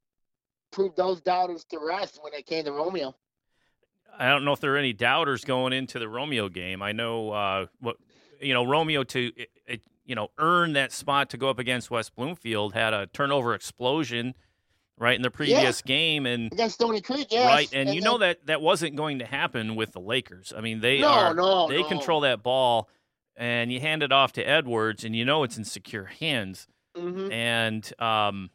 [0.73, 3.15] proved those doubters to rest when it came to Romeo.
[4.19, 6.83] I don't know if there are any doubters going into the Romeo game.
[6.83, 7.97] I know uh, what
[8.41, 11.91] you know Romeo to it, it, you know earn that spot to go up against
[11.91, 14.35] West Bloomfield had a turnover explosion
[15.03, 17.47] right in the previous game and Against Stony Creek, yes.
[17.47, 20.53] right and, you know that that wasn't going to happen with the Lakers.
[20.57, 21.89] I mean they no, are no, they no.
[21.89, 22.89] control that ball
[23.37, 27.33] and you hand it off to Edwards and you know it's in secure hands Mhm.
[27.33, 28.51] and um,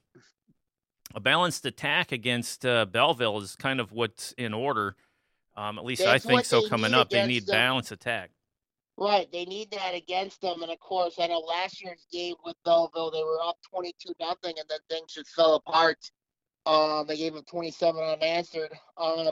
[1.16, 4.96] a balanced attack against uh, Belleville is kind of what's in order.
[5.56, 6.68] Um, at least I think so.
[6.70, 7.54] Coming up, they need them.
[7.56, 8.30] balanced attack.
[8.96, 12.56] Right, they need that against them, and of course, I know last year's game with
[12.64, 15.98] Belleville, they were up twenty-two nothing, and then things just fell apart.
[16.68, 18.74] Um, they gave them twenty-seven unanswered.
[18.98, 19.32] Um,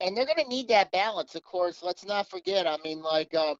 [0.00, 1.82] and they're going to need that balance, of course.
[1.82, 2.66] Let's not forget.
[2.66, 3.56] I mean, like, um,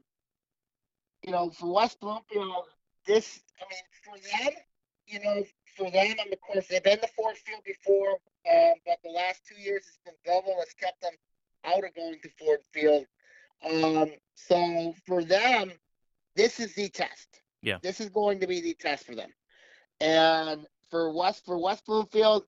[1.22, 2.64] you know, for West Bloomfield,
[3.06, 4.54] this, I mean, for them,
[5.06, 5.44] you know,
[5.76, 8.12] for them, and of course, they've been to Ford Field before,
[8.50, 11.12] um, but the last two years, it's been Belleville has kept them
[11.66, 13.04] out of going to Ford Field.
[13.62, 15.72] Um, so for them,
[16.37, 17.42] this is the test.
[17.62, 17.76] Yeah.
[17.83, 19.30] This is going to be the test for them.
[20.00, 22.44] And for West for West Bloomfield,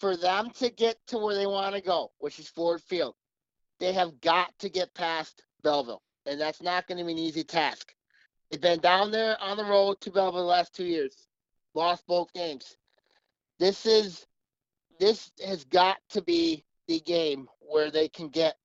[0.00, 3.14] for them to get to where they want to go, which is Ford Field,
[3.80, 6.02] they have got to get past Belleville.
[6.26, 7.92] And that's not going to be an easy task.
[8.50, 11.26] They've been down there on the road to Belleville the last two years.
[11.74, 12.76] Lost both games.
[13.58, 14.26] This is
[14.98, 18.56] this has got to be the game where they can get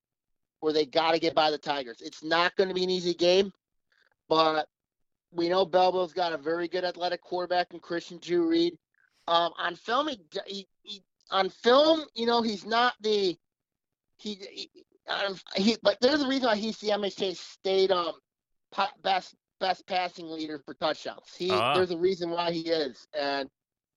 [0.60, 2.02] where they got to get by the Tigers.
[2.02, 3.52] It's not going to be an easy game,
[4.28, 4.68] but
[5.32, 8.78] we know Belleville's got a very good athletic quarterback in Christian Drew Reed.
[9.28, 13.38] Um, on film, he, he, he, on film, you know, he's not the
[14.18, 14.70] he he,
[15.08, 18.13] um, he but there's a reason why he's the MHA state um
[19.04, 21.34] best best passing leader for touchdowns.
[21.38, 21.74] He uh-huh.
[21.76, 23.50] there's a reason why he is, and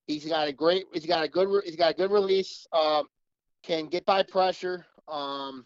[0.06, 2.66] he's got a great he's got a good he's got a good release.
[2.72, 3.06] Um,
[3.62, 4.84] can get by pressure.
[5.08, 5.64] Um,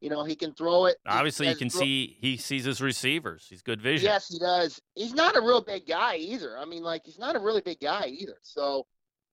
[0.00, 0.96] you know, he can throw it.
[1.06, 3.46] Obviously, you can throw- see he sees his receivers.
[3.48, 4.06] He's good vision.
[4.06, 4.80] Yes, he does.
[4.94, 6.58] He's not a real big guy either.
[6.58, 8.36] I mean, like he's not a really big guy either.
[8.42, 8.86] So,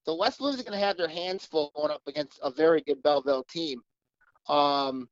[0.07, 2.81] the West Blues are going to have their hands full going up against a very
[2.81, 3.81] good Belleville team.
[4.47, 5.07] Um,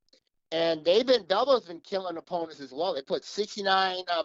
[0.51, 2.95] and they've been Belleville's been killing opponents as well.
[2.95, 3.97] They put 69.
[4.15, 4.23] Um,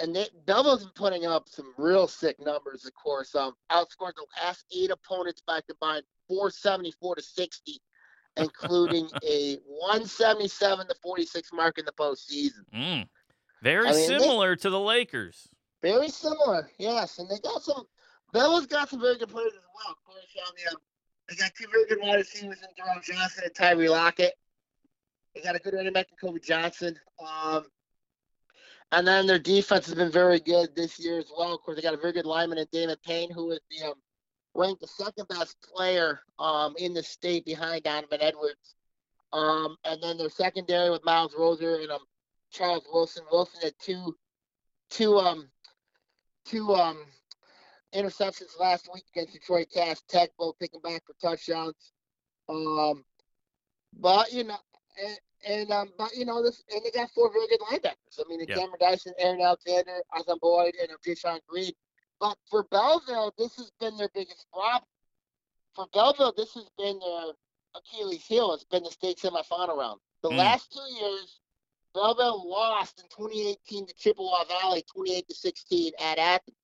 [0.00, 2.84] and they, Belleville's been putting up some real sick numbers.
[2.84, 7.80] Of course, um, outscored the last eight opponents by combined 474 to 60
[8.38, 12.62] including a 177 to 46 mark in the postseason.
[12.72, 13.08] Mm.
[13.62, 15.48] Very I mean, similar they, to the Lakers.
[15.82, 17.18] Very similar, yes.
[17.18, 17.84] And they got some.
[18.32, 19.92] Bella's got some very good players as well.
[19.92, 20.80] Of course, on the, um,
[21.28, 24.34] they got two very good wide receivers in Jerome Johnson and Tyree Lockett.
[25.34, 26.98] They got a good running back in Kobe Johnson.
[27.24, 27.64] Um,
[28.92, 31.54] and then their defense has been very good this year as well.
[31.54, 33.94] Of course, they got a very good lineman in David Payne, who is the um,
[34.54, 38.74] ranked the second best player um, in the state behind Donovan Edwards.
[39.32, 42.00] Um, and then their secondary with Miles Roser and um,
[42.50, 43.24] Charles Wilson.
[43.30, 44.16] Wilson had two,
[44.90, 45.48] two, um,
[46.46, 47.04] two um,
[47.94, 51.92] interceptions last week against Detroit Cass Tech, both picking back for touchdowns.
[52.48, 53.04] Um,
[53.98, 54.56] but you know,
[55.04, 58.18] and, and um, but you know this, and they got four very good linebackers.
[58.18, 58.56] I mean, yep.
[58.58, 61.72] Cameron Dyson, Aaron Alexander, Ozan Boyd, and um, Green.
[62.20, 64.88] But for Belleville, this has been their biggest problem.
[65.74, 67.32] For Belleville, this has been their
[67.76, 68.52] Achilles heel.
[68.54, 70.00] It's been the state semifinal round.
[70.22, 70.36] The mm.
[70.36, 71.38] last two years,
[71.94, 76.56] Belleville lost in 2018 to Chippewa Valley, 28 to 16 at Athens.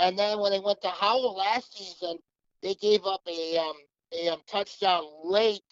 [0.00, 2.18] And then when they went to Howell last season,
[2.62, 3.76] they gave up a um,
[4.12, 5.62] a um, touchdown late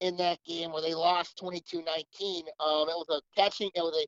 [0.00, 1.82] in that game where they lost 22-19.
[1.82, 4.06] Um, it was a catching, it was a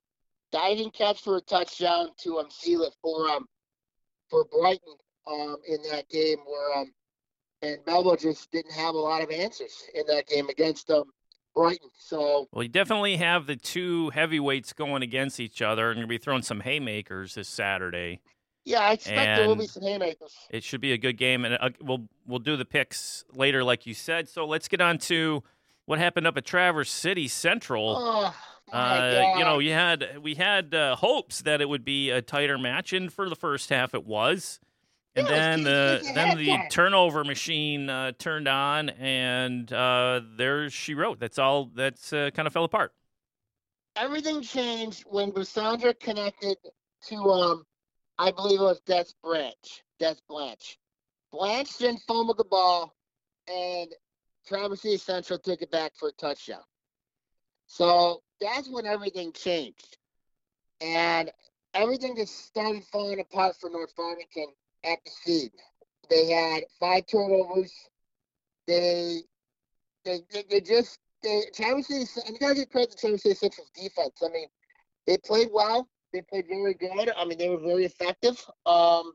[0.57, 3.47] diving catch for a touchdown to um, Sealift for um,
[4.29, 4.95] for Brighton
[5.27, 6.93] um, in that game where um,
[7.63, 11.05] and Melba just didn't have a lot of answers in that game against um,
[11.55, 11.91] Brighton.
[11.99, 16.19] So well, you definitely have the two heavyweights going against each other, and you'll be
[16.19, 18.21] throwing some haymakers this Saturday.
[18.71, 20.37] Yeah, I expect and there will be some haymakers.
[20.49, 23.85] It should be a good game, and uh, we'll we'll do the picks later, like
[23.85, 24.29] you said.
[24.29, 25.43] So let's get on to
[25.87, 27.97] what happened up at Traverse City Central.
[27.99, 28.35] Oh,
[28.73, 32.59] uh, you know, you had we had uh, hopes that it would be a tighter
[32.59, 34.61] match, and for the first half, it was.
[35.17, 41.19] And then the then the turnover machine uh, turned on, and uh, there she wrote.
[41.19, 41.71] That's all.
[41.75, 42.93] That's uh, kind of fell apart.
[43.97, 46.57] Everything changed when Busamra connected
[47.09, 47.65] to, um,
[48.21, 49.83] I believe it was Des Branch.
[49.99, 50.79] Des Blanche.
[51.33, 52.95] Blanche then fumbled the ball,
[53.49, 53.89] and
[54.47, 56.61] Traverse City Central took it back for a touchdown.
[57.67, 59.97] So that's when everything changed.
[60.83, 61.31] And
[61.73, 64.49] everything just started falling apart for North Farmington
[64.85, 65.53] at the seed.
[66.11, 67.73] They had five turnovers.
[68.67, 69.23] They
[70.05, 73.71] they, they, they just they Traverse City you gotta give credit to Traverse City Central's
[73.71, 74.21] defense.
[74.23, 74.49] I mean,
[75.07, 75.89] they played well.
[76.13, 77.11] They played very good.
[77.17, 78.45] I mean, they were very effective.
[78.67, 79.13] Um,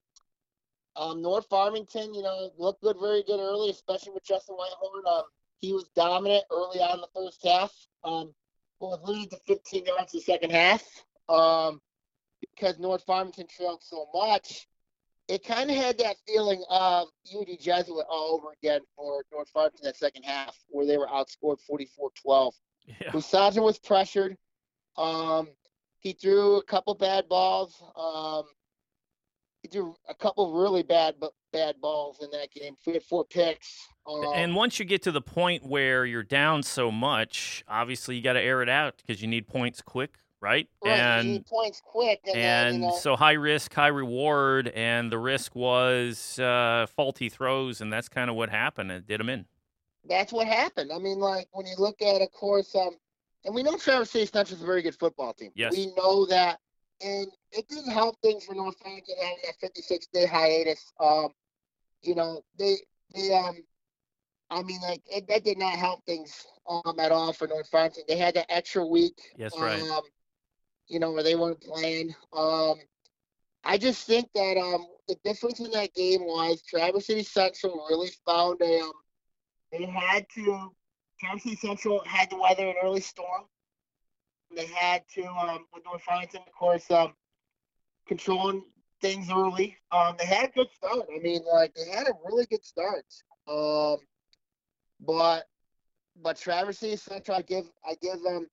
[0.95, 5.03] um, North Farmington, you know, looked good, very good early, especially with Justin Whitehorn.
[5.07, 5.23] Um,
[5.59, 7.73] he was dominant early on in the first half.
[8.03, 8.33] Um,
[8.79, 10.83] was leading to 15 yards in the second half.
[11.27, 11.81] Um,
[12.39, 14.67] because North Farmington trailed so much,
[15.27, 19.85] it kind of had that feeling of UD Jesuit all over again for North Farmington
[19.85, 22.51] that second half, where they were outscored 44-12.
[23.01, 23.61] Yeah.
[23.61, 24.37] was pressured.
[24.97, 25.47] Um,
[26.05, 27.81] he threw a couple bad balls.
[27.95, 28.43] Um,
[29.63, 31.15] he threw a couple really bad
[31.51, 32.75] bad balls in that game.
[32.85, 33.87] We had four picks.
[34.07, 38.21] Um, and once you get to the point where you're down so much, obviously you
[38.21, 40.69] got to air it out because you need points quick, right?
[40.83, 42.19] right and points quick.
[42.27, 46.85] And, and then, you know, so high risk, high reward, and the risk was uh,
[46.95, 48.91] faulty throws, and that's kind of what happened.
[48.91, 49.45] It did them in.
[50.07, 50.91] That's what happened.
[50.93, 52.91] I mean, like when you look at, of course, um,
[53.45, 55.51] and we know Traverse City Central is a very good football team.
[55.55, 55.71] Yes.
[55.71, 56.59] We know that
[57.01, 60.91] and it didn't help things for North Farmington having that 56 day hiatus.
[60.99, 61.29] Um,
[62.01, 62.77] you know, they
[63.13, 63.57] they um,
[64.49, 68.03] I mean, like it, that did not help things um at all for North Farmington.
[68.07, 69.19] They had that extra week.
[69.37, 69.81] Yes, right.
[69.81, 70.01] Um,
[70.87, 72.13] you know, where they weren't playing.
[72.33, 72.75] Um,
[73.63, 78.09] I just think that um the difference in that game was Traverse City Central really
[78.25, 78.91] found a um
[79.71, 80.71] they had to
[81.19, 83.45] Traverse Central had to weather an early storm
[84.55, 87.13] they had to um, with North Farmington, of course, um,
[88.07, 88.63] controlling
[89.01, 89.77] things early.
[89.91, 91.07] Um, they had a good start.
[91.13, 93.05] I mean, like they had a really good start.
[93.47, 93.97] Um,
[94.99, 95.45] but
[96.21, 98.47] but Traverse City Central, I give I give them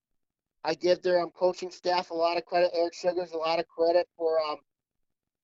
[0.64, 2.70] I give their um, coaching staff a lot of credit.
[2.74, 4.56] Eric Sugars a lot of credit for um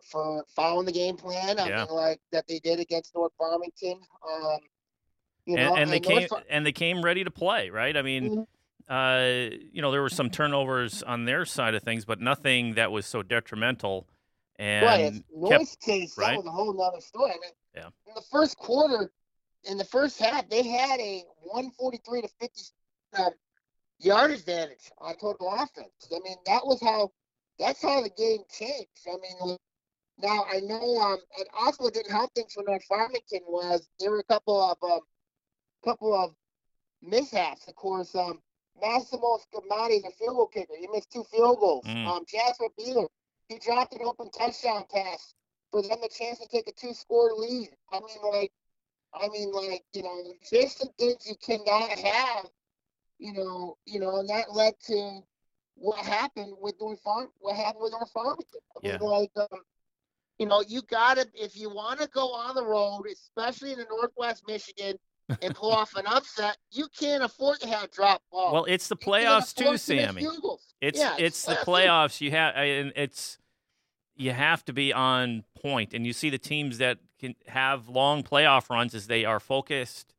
[0.03, 1.61] for following the game plan.
[1.61, 1.85] I Yeah.
[1.87, 4.01] mean, like that they did against North Farmington.
[4.29, 4.59] Um,
[5.49, 7.97] you and, know, and they came and they came ready to play, right?
[7.97, 8.47] I mean,
[8.87, 12.93] uh, you know, there were some turnovers on their side of things, but nothing that
[12.93, 14.07] was so detrimental.
[14.59, 15.23] And right.
[15.51, 16.33] It's kept, case, right?
[16.33, 17.31] that was a whole other story.
[17.31, 17.87] I mean, Yeah.
[18.07, 19.11] in the first quarter,
[19.65, 22.63] in the first half, they had a 143 to 50
[23.19, 23.31] um,
[24.01, 26.11] yard advantage on total offense.
[26.13, 27.11] I mean, that was how
[27.59, 28.89] that's how the game changed.
[29.07, 29.57] I mean,
[30.19, 34.21] now I know, um, and also didn't help things for North Farmington was there were
[34.21, 35.01] a couple of um,
[35.85, 36.35] couple of
[37.03, 37.69] mishaps.
[37.69, 38.41] Of course, um,
[38.81, 40.75] Massimo Scamatti is a field goal kicker.
[40.79, 41.85] He missed two field goals.
[41.87, 42.07] Mm.
[42.07, 43.09] Um, Jasper Beeler,
[43.49, 45.35] he dropped an open touchdown pass
[45.71, 47.71] for them the chance to take a two score lead.
[47.93, 48.53] I mean, like,
[49.15, 52.47] I mean, like, you know, just some things you cannot have,
[53.19, 55.21] you know, you know, and that led to
[55.75, 58.37] what happened with North Farm, what happened with North farm.
[58.77, 59.07] I mean, Yeah.
[59.07, 59.65] like, um,
[60.39, 63.87] you know, you gotta if you want to go on the road, especially in the
[63.91, 64.99] Northwest Michigan,
[65.43, 68.53] and pull off an upset, you can't afford to have drop balls.
[68.53, 70.27] well, it's the playoffs too, to Sammy.
[70.81, 72.27] It's Yeah, it's the playoffs too.
[72.27, 73.39] You have and it's
[74.17, 78.23] you have to be on point, and you see the teams that can have long
[78.23, 80.15] playoff runs as they are focused.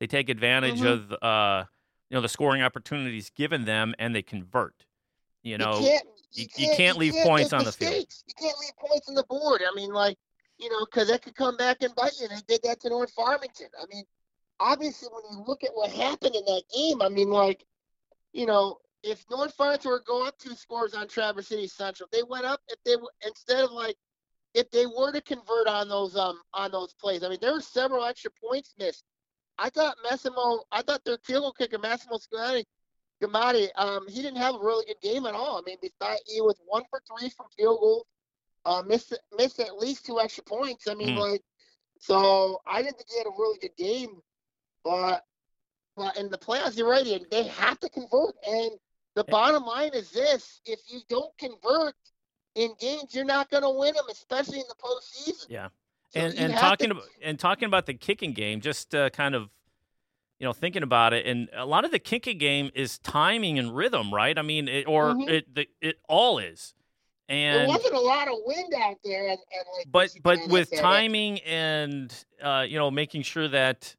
[0.00, 0.92] They take advantage Mhm.
[0.92, 1.64] of uh,
[2.10, 4.86] you know the scoring opportunities given them, and they convert.
[5.42, 7.92] You know, can't, you- you can't leave can't points on the field.
[8.26, 9.62] You can't leave points on the board.
[9.62, 10.16] I mean, like,
[10.58, 12.28] you know, because that could come back and bite you.
[12.28, 13.68] They did that to North Farmington.
[13.80, 14.04] I mean,
[14.60, 17.64] obviously, when you look at what happened in that game, I mean, like,
[18.32, 22.22] you know, if North Farmington were go up two scores on Traverse City Central, they
[22.22, 23.96] went up if they instead of like
[24.54, 27.22] if they were to convert on those um on those plays.
[27.22, 29.04] I mean, there were several extra points missed.
[29.58, 32.64] I thought Massimo, I thought their field goal kicker Massimo Scalani
[33.22, 35.58] Gamati, um, he didn't have a really good game at all.
[35.58, 38.06] I mean, besides he was one for three from field goal,
[38.64, 40.86] uh, missed missed at least two extra points.
[40.88, 41.18] I mean, Hmm.
[41.18, 41.42] like,
[41.98, 44.20] so I didn't think he had a really good game,
[44.84, 45.24] but
[45.96, 48.34] but in the playoffs, you're right, Ian, they have to convert.
[48.46, 48.72] And
[49.14, 51.94] the bottom line is this: if you don't convert
[52.54, 55.46] in games, you're not going to win them, especially in the postseason.
[55.48, 55.68] Yeah.
[56.10, 59.34] So and and talking to- about and talking about the kicking game, just uh, kind
[59.34, 59.50] of
[60.38, 63.74] you know thinking about it, and a lot of the kicking game is timing and
[63.74, 64.36] rhythm, right?
[64.38, 65.28] I mean, it, or Mhm.
[65.28, 66.74] it the, it all is,
[67.28, 70.48] And there and wasn't a lot of wind out there, and, and like but but
[70.48, 73.96] with timing and uh, you know making sure that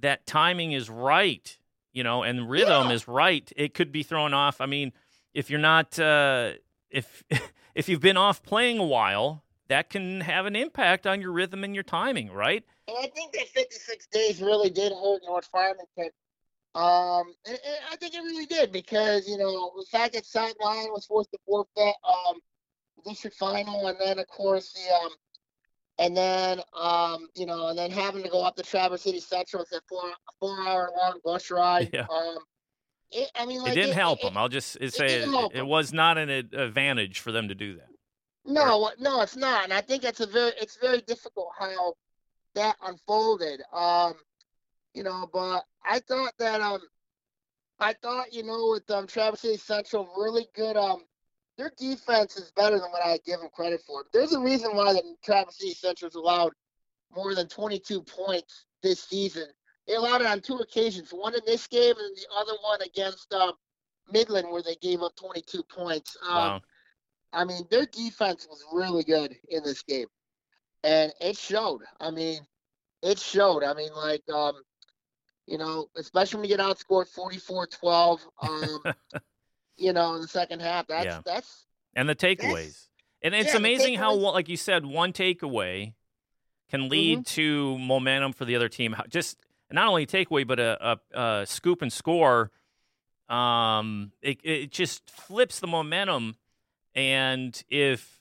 [0.00, 1.58] that timing is right,
[1.92, 2.94] you know, and rhythm Yeah.
[2.94, 4.60] is right, it could be thrown off.
[4.60, 4.92] I mean,
[5.34, 6.52] if you're not uh,
[6.90, 7.24] if
[7.74, 11.64] if you've been off playing a while, that can have an impact on your rhythm
[11.64, 12.64] and your timing, right?
[12.86, 16.10] And I think that 56 days really did hurt North Farmington.
[16.74, 20.90] Um, and, and I think it really did because, you know, the fact that Sideline
[20.92, 22.38] was forced to forfeit um,
[22.96, 25.10] the district final, and then, of course, the, um,
[25.98, 29.62] and then, um, you know, and then having to go up to Traverse City Central
[29.70, 30.02] with a four,
[30.40, 31.90] four hour long bus ride.
[31.94, 32.06] Yeah.
[32.10, 32.38] Um,
[33.10, 34.36] it, I mean, like, it didn't help it, them.
[34.36, 35.66] I'll just say it, didn't help it 'em.
[35.66, 37.88] was not an advantage for them to do that.
[38.44, 41.94] No, what- no, it's not, and I think it's a very, it's very difficult how
[42.54, 43.62] that unfolded.
[43.72, 44.14] Um,
[44.94, 46.80] you know, but I thought that um,
[47.78, 51.04] I thought you know with um Traverse City Central really good um,
[51.58, 54.04] their defense is better than what I give them credit for.
[54.12, 56.52] There's a reason why the Traverse City Central's allowed
[57.14, 59.48] more than 22 points this season.
[59.86, 63.32] They allowed it on two occasions, one in this game and the other one against
[63.34, 63.52] um,
[64.10, 66.16] Midland, where they gave up 22 points.
[66.22, 66.60] Um, Wow.
[67.30, 70.06] I mean, their defense was really good in this game,
[70.82, 71.82] and it showed.
[72.00, 72.40] I mean,
[73.02, 73.62] it showed.
[73.62, 74.54] I mean, like, um,
[75.46, 78.94] you know, especially when you get outscored 44-12, um,
[79.78, 80.86] you know, in the second half.
[80.86, 81.20] That's Yeah.
[81.24, 81.64] that's
[81.94, 82.86] and the takeaways.
[83.22, 85.94] And it's yeah, amazing how, like you said, one takeaway
[86.70, 87.34] can lead Mm-hmm.
[87.34, 88.94] to momentum for the other team.
[89.08, 89.38] Just
[89.72, 92.50] not only a takeaway, but a, a, a scoop and score.
[93.28, 96.36] Um, it it just flips the momentum.
[96.94, 98.20] And if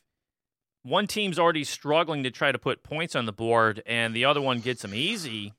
[0.83, 4.41] one team's already struggling to try to put points on the board, and the other
[4.41, 5.53] one gets them easy,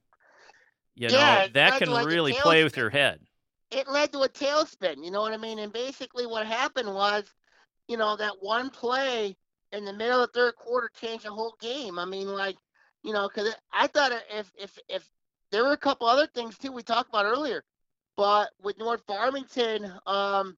[0.95, 3.21] you Yeah, know that can like really play with your head.
[3.71, 5.05] It led to a tailspin.
[5.05, 5.59] You know what I mean?
[5.59, 7.25] And basically, what happened was,
[7.87, 9.37] you know, that one play
[9.73, 11.99] in the middle of the third quarter changed the whole game.
[11.99, 12.57] I mean, like,
[13.03, 15.09] you know, because I thought if if if
[15.51, 17.65] there were a couple other things too we talked about earlier,
[18.17, 20.57] but with North Farmington, um,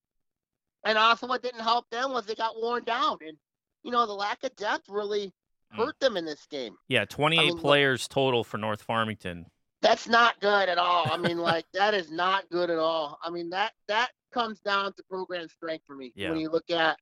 [0.85, 3.37] and also what didn't help them was they got worn down, and
[3.83, 5.33] you know the lack of depth really
[5.73, 5.77] Mm.
[5.77, 6.77] hurt them in this game.
[6.89, 9.47] Yeah, 28 mean, look- players total for North Farmington.
[9.83, 11.11] That's not good at all.
[11.11, 13.19] I mean, like that is not good at all.
[13.23, 16.31] I mean that that comes down to program strength for me Yeah.
[16.31, 16.99] when you look at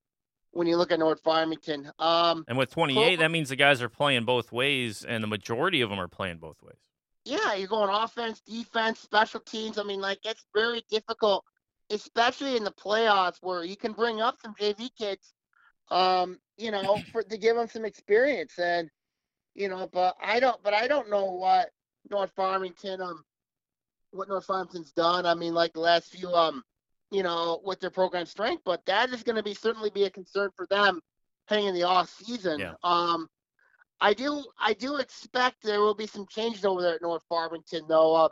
[0.53, 1.91] when you look at North Farmington.
[1.99, 5.29] Um, And with 28, Pro- that means the guys are playing both ways, and the
[5.29, 6.79] majority of them are playing both ways.
[7.27, 9.77] yeah, you're going offense, defense, special teams.
[9.77, 11.45] I mean, like it's very difficult,
[11.91, 15.35] especially in the playoffs where you can bring up some JV kids,
[15.91, 18.89] um, you know, for to give them some experience and
[19.55, 21.71] you know, but I don't, but I don't know what
[22.11, 23.25] North Farmington, um,
[24.11, 25.27] what North Farmington's done.
[25.27, 26.63] I mean, like the last few, um,
[27.11, 30.11] you know, with their program strength, but that is going to be certainly be a
[30.11, 31.01] concern for them
[31.47, 32.61] heading in the off season.
[32.61, 32.75] Yeah.
[32.83, 33.29] Um,
[34.01, 37.85] I do, I do expect there will be some changes over there at North Farmington,
[37.89, 38.17] though.
[38.17, 38.29] Um,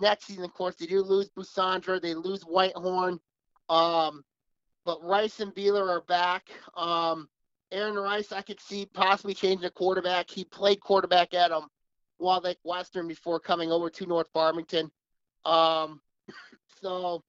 [0.00, 3.18] next season, of course, they do lose Busamra, they lose Whitehorn,
[3.68, 4.22] um,
[4.84, 6.48] but Rice and Beeler are back.
[6.76, 7.28] Um,
[7.70, 10.30] Aaron Rice, I could see possibly changing the quarterback.
[10.30, 11.68] He played quarterback at um,
[12.22, 14.90] Walled Lake Western before coming over to North Farmington.
[15.44, 16.00] Um,
[16.80, 17.22] so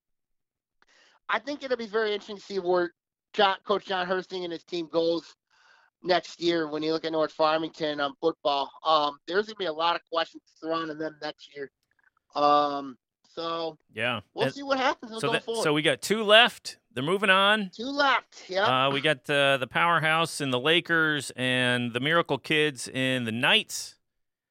[1.28, 2.92] I think it'll be very interesting to see where
[3.32, 5.34] John, Coach John Hursting and his team goes
[6.02, 8.70] next year when you look at North Farmington um, football.
[8.86, 11.70] Um, there's gonna be a lot of questions surrounding them next year.
[12.36, 12.96] Um,
[13.34, 14.20] so Yeah.
[14.34, 16.78] we'll And see what happens so, that, so we got two left.
[16.92, 17.70] They're moving on.
[17.74, 18.44] Two left.
[18.48, 18.86] Yeah.
[18.86, 23.32] Uh, we got uh, the powerhouse in the Lakers and the Miracle Kids in the
[23.32, 23.96] Knights.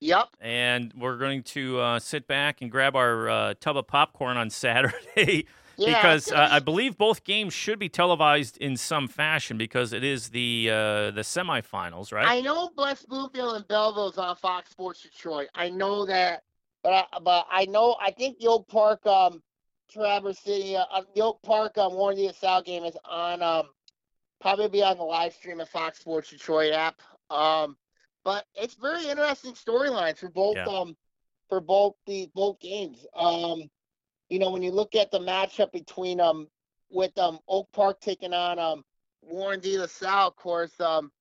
[0.03, 0.27] Yep.
[0.41, 4.49] And we're going to uh, sit back and grab our uh, tub of popcorn on
[4.49, 5.45] Saturday
[5.77, 10.03] Yeah, because uh, I believe both games should be televised in some fashion because it
[10.03, 12.27] is the uh, the semifinals, right?
[12.27, 15.47] I know West Bloomfield and Belleville's on Fox Sports Detroit.
[15.55, 16.43] I know that,
[16.83, 19.41] but I, but I know I think the Oak Park, um,
[19.91, 22.29] Traverse City, uh, uh, the Oak Park, um, Warren D.
[22.37, 23.69] Sal game is on, um,
[24.41, 27.01] probably be on the live stream of Fox Sports Detroit app.
[27.31, 27.77] Um,
[28.23, 30.65] but it's very interesting storylines for both, Yeah.
[30.67, 30.95] um,
[31.49, 33.05] for both the both games.
[33.15, 33.69] Um,
[34.29, 36.47] you know, when you look at the matchup between um
[36.89, 38.83] with um Oak Park taking on um
[39.21, 41.11] Warren De La Salle, of course, um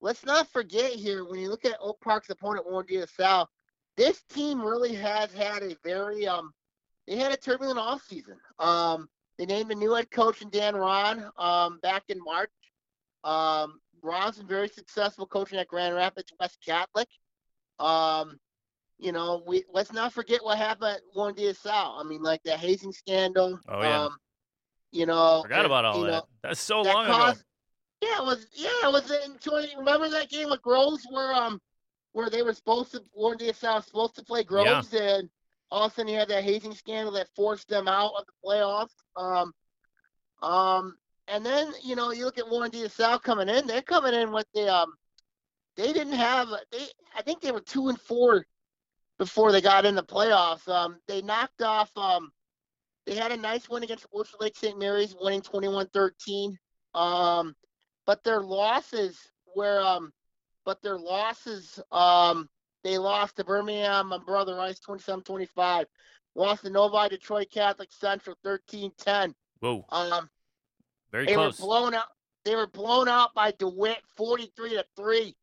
[0.00, 3.48] let's not forget here when you look at Oak Park's opponent Warren De La Salle,
[3.96, 6.52] this team really has had a very um
[7.06, 8.36] they had a turbulent offseason.
[8.58, 9.08] Um
[9.38, 12.50] they named a new head coach in Dan Ron um back in March.
[13.24, 17.08] Um Ron's been very successful coaching at Grand Rapids West Catholic.
[17.78, 18.38] Um
[18.98, 21.98] you know, we let's not forget what happened at Warren De La Salle.
[21.98, 23.58] I mean, like the hazing scandal.
[23.66, 24.02] Oh, yeah.
[24.04, 24.16] Um,
[24.92, 26.10] you know, Forgot about all that.
[26.10, 27.32] know, That's so that long ago.
[28.02, 28.46] Yeah, it was.
[28.54, 29.76] Yeah, it was in 20.
[29.78, 31.60] Remember that game with Groves where um
[32.12, 35.30] where they were supposed to Warren DSL was supposed to play Groves and
[35.70, 38.48] all of a sudden you had that hazing scandal that forced them out of the
[38.48, 38.94] playoffs.
[39.16, 39.52] Um,
[40.42, 40.96] um,
[41.30, 43.66] and then you know you look at Warren DSL coming in.
[43.66, 44.94] They're coming in with the um
[45.76, 48.44] they didn't have they I think they were two and four
[49.18, 50.68] before they got in the playoffs.
[50.68, 52.30] Um, they knocked off um
[53.06, 54.78] they had a nice win against Wilshire Lake St.
[54.78, 56.56] Mary's, winning 21-13.
[56.94, 57.56] Um,
[58.06, 59.18] but their losses
[59.56, 60.12] were um,
[60.64, 62.48] but their losses um,
[62.84, 65.86] they lost to Birmingham and Brother Rice 27-25.
[66.34, 69.34] Lost to Novi Detroit Catholic Central 13-10.
[69.60, 70.30] Whoa, Um,
[71.12, 71.58] very they close.
[71.58, 72.06] were blown out.
[72.44, 75.36] They were blown out by DeWitt 43 to three.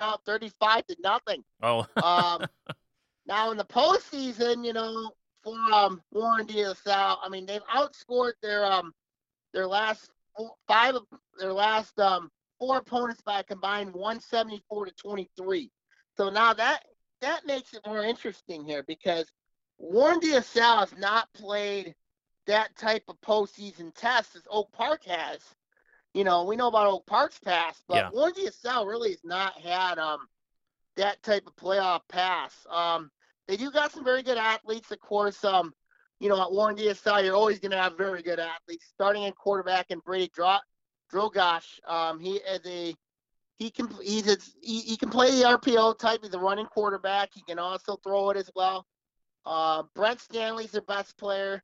[0.00, 1.44] Out 35 to nothing.
[1.62, 2.44] oh, Um,
[3.26, 5.12] now in the postseason, you know,
[5.44, 8.92] for um, Warren De La Salle, I mean, they've outscored their um
[9.52, 11.02] their last four, five of
[11.38, 15.70] their last um four opponents by a combined 174 to 23.
[16.16, 16.84] So now that
[17.20, 19.30] that makes it more interesting here because
[19.78, 21.94] Warren De La Salle has not played
[22.46, 25.40] that type of postseason test as Oak Park has.
[26.14, 28.10] You know, we know about Oak Park's past, but Yeah.
[28.10, 30.28] Warren De La Salle really has not had um
[30.96, 32.66] that type of playoff pass.
[32.68, 33.10] Um,
[33.48, 35.42] they do got some very good athletes, of course.
[35.44, 35.72] Um,
[36.20, 38.84] you know, at Warren DSL, you're always going to have very good athletes.
[38.92, 40.58] Starting in quarterback and Brady Dro-
[41.12, 42.94] Drogosh, um, he is a
[43.56, 46.20] he can he's a, he, he can play the RPO type.
[46.22, 47.30] He's a running quarterback.
[47.34, 48.86] He can also throw it as well.
[49.44, 51.62] Uh, Brent Stanley's their best player,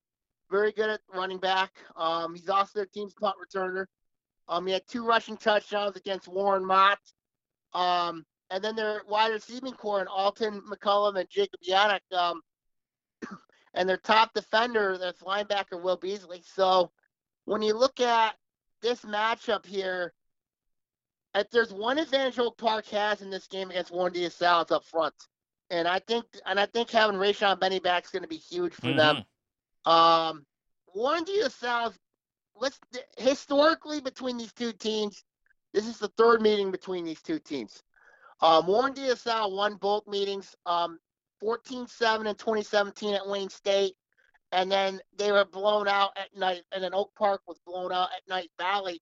[0.51, 1.73] very good at running back.
[1.97, 3.87] Um, he's also their team's punt returner.
[4.49, 6.99] Um, he had two rushing touchdowns against Warren Mott.
[7.75, 12.01] Um, and then their wide receiving core in Alton McCullum and Jacob Yannick.
[12.17, 12.41] Um,
[13.75, 16.43] and their top defender, that's linebacker Will Beasley.
[16.47, 16.91] So
[17.45, 18.35] when you look at
[18.81, 20.15] this matchup here,
[21.35, 24.85] if there's one advantage Oak Park has in this game against Warren DSL, it's up
[24.85, 25.15] front.
[25.71, 28.73] And I think and I think having Rayshon Benny back is going to be huge
[28.73, 29.25] for them.
[29.89, 30.45] Um,
[30.95, 31.91] La
[32.61, 32.79] let's
[33.17, 35.25] historically between these two teams,
[35.73, 37.83] this is the third meeting between these two teams.
[38.41, 40.99] Um, Warren Salle won both meetings, um,
[41.43, 43.95] 14-7 in 2017 at Wayne State,
[44.53, 48.11] and then they were blown out at night, and then Oak Park was blown out
[48.15, 49.01] at Night Valley,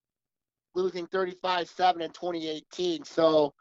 [0.73, 3.03] losing 35-7 in 2018.
[3.03, 3.53] So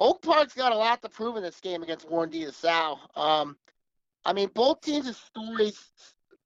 [0.00, 3.00] Oak Park's got a lot to prove in this game against Warren Salle.
[3.14, 3.56] Um,
[4.24, 5.78] I mean, both teams' stories,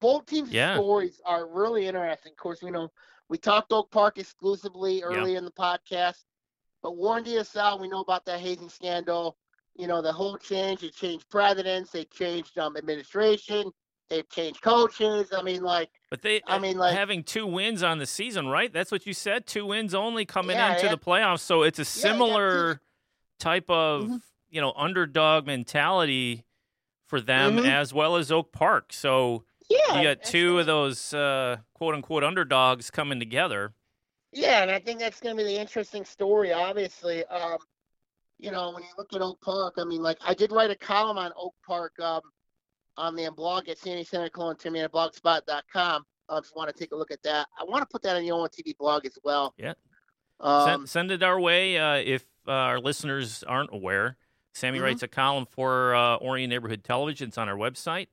[0.01, 0.74] both teams' Yeah.
[0.74, 2.32] stories are really interesting.
[2.32, 2.90] Of course, we know
[3.28, 6.24] we talked Oak Park exclusively early in the podcast,
[6.82, 9.36] but Warren Salle, we know about that hazing scandal.
[9.76, 10.80] You know, the whole change.
[10.80, 11.90] They changed presidents.
[11.92, 13.70] They changed um, administration.
[14.09, 15.32] They've changed coaches.
[15.36, 18.72] I mean, like, But they, I mean, like- having two wins on the season, right?
[18.72, 19.46] That's what you said.
[19.46, 20.92] Two wins only coming Yeah, into yeah.
[20.92, 21.40] the playoffs.
[21.40, 22.80] So it's a Yeah, they got two- similar
[23.38, 24.22] type of Mhm.
[24.51, 26.44] you know underdog mentality
[27.07, 27.68] for them Mhm.
[27.68, 28.92] as well as Oak Park.
[28.92, 33.73] So yeah, you got two of those uh, quote unquote underdogs coming together.
[34.33, 36.53] Yeah, and I think that's going to be the interesting story.
[36.53, 37.59] Obviously, um,
[38.39, 40.77] you know, when you look at Oak Park, I mean, like I did write a
[40.77, 42.21] column on Oak Park um,
[42.97, 46.05] on the blog at Sandy Claus and Timmy at blogspot.com.
[46.31, 48.23] If you want to take a look at that, I want to put that on
[48.23, 49.55] the ONTV blog as well.
[49.57, 49.73] Yeah.
[50.41, 54.19] Um, send, send it our way uh, if uh, our listeners aren't aware.
[54.53, 54.83] Sammy Mhm.
[54.83, 57.29] writes a column for uh, Orient Neighborhood Television.
[57.29, 58.09] It's on our website.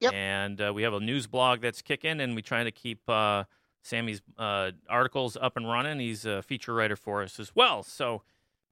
[0.00, 0.12] Yep.
[0.12, 3.44] And uh, we have a news blog that's kicking, and we try to keep uh,
[3.82, 6.00] Sammy's uh, articles up and running.
[6.00, 7.82] He's a feature writer for us as well.
[7.82, 8.22] So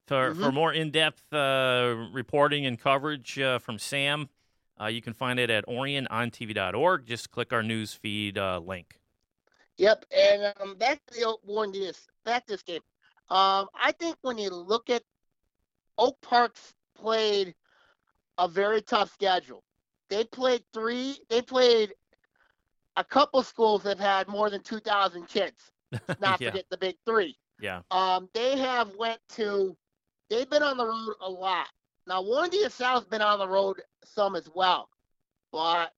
[0.07, 0.55] for, for Mhm.
[0.55, 4.29] more in depth uh, reporting and coverage uh, from Sam,
[4.81, 7.07] uh, you can find it at orientontv.org.
[7.07, 8.99] Just click our news feed uh, link.
[9.79, 12.83] Yep, and um, back to the Warren this back to this game.
[13.31, 15.03] Um, I think when you look at
[15.97, 17.55] Oak Park's played
[18.39, 19.63] a very tough schedule.
[20.13, 21.17] They played three.
[21.31, 21.95] They played
[22.99, 25.73] a couple schools that have had more than two thousand kids.
[26.21, 26.51] Not yeah.
[26.51, 27.35] forget the big three.
[27.63, 27.81] Yeah.
[27.91, 29.75] Um, they have went to.
[30.29, 31.69] They've been on the road a lot.
[32.07, 34.91] Now, La Salle's been on the road some as well,
[35.51, 35.93] but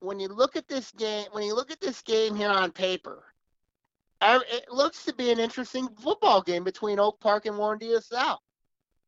[0.00, 3.24] when you look at this game, when you look at this game here on paper,
[4.20, 8.42] it looks to be an interesting football game between Oak Park and Warren Salle.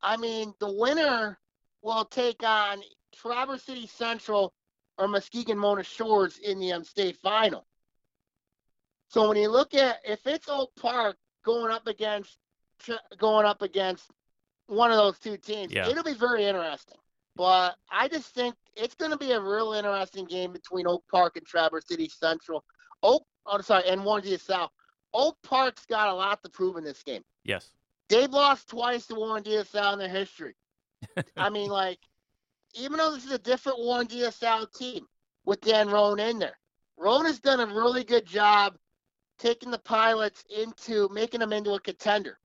[0.01, 1.39] I mean, the winner
[1.83, 2.81] will take on
[3.17, 4.53] Traverse City Central
[4.99, 7.67] or Muskegon Mona Shores in the um, state final.
[9.09, 12.39] So when you look at if it's Oak Park going up against
[13.19, 14.11] going up against
[14.67, 15.89] one of those two teams, Yeah.
[15.89, 16.99] it'll be very interesting.
[17.37, 21.37] But I just think it's going to be a real interesting game between Oak Park
[21.37, 22.65] and Traverse City Central.
[23.03, 24.69] Oak, oh, sorry, and Warren La
[25.15, 27.23] Oak Park's got a lot to prove in this game.
[27.45, 27.71] Yes.
[28.09, 30.55] They've lost twice to Warren De La in their history.
[31.37, 31.99] I mean, like,
[32.77, 35.07] even though this is a different De La team
[35.45, 36.59] with Dan Roan in there,
[36.97, 38.77] Roan has done a really good job
[39.39, 42.39] taking the pilots into making them into a contender.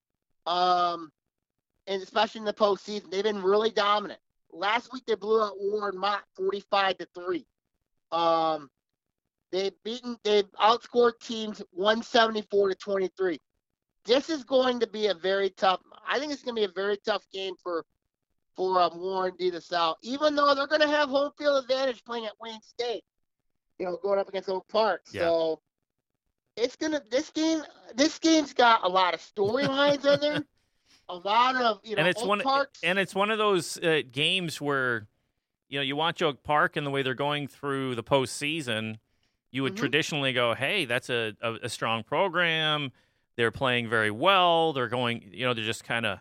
[0.46, 1.12] Um,
[1.88, 4.20] and especially in the postseason, they've been really dominant.
[4.52, 7.46] Last week they blew out Warren Mott forty-five to three.
[8.12, 8.70] Um,
[9.52, 13.40] they've beaten, they've outscored teams one seventy-four to twenty-three.
[14.04, 15.80] This is going to be a very tough.
[16.08, 17.86] I think it's going to be a very tough game for
[18.56, 19.52] for um, Warren D.
[19.60, 23.04] Salle, even though they're going to have home field advantage playing at Wayne State.
[23.80, 25.02] You know, going up against Oak Park.
[25.12, 25.22] Yeah.
[25.22, 25.62] So
[26.56, 27.64] it's gonna this game.
[27.96, 30.44] This game's got a lot of storylines in there.
[31.10, 32.00] A lot of you know.
[32.02, 35.08] and it's Oak one Park's, and it's one of those uh, games where
[35.68, 38.98] you know you watch Oak Park and the way they're going through the postseason,
[39.52, 39.78] you would Mhm.
[39.80, 42.94] traditionally go, "Hey, that's a, a, a strong program.
[43.36, 44.72] They're playing very well.
[44.72, 46.20] They're going, you know, they're just kind of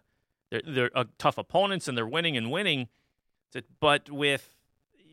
[0.50, 2.88] they're, they're uh, tough opponents and they're winning and winning."
[3.80, 4.54] But with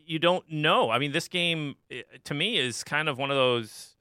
[0.06, 0.90] you don't know.
[0.90, 1.76] I mean, this game
[2.24, 3.96] to me is kind of one of those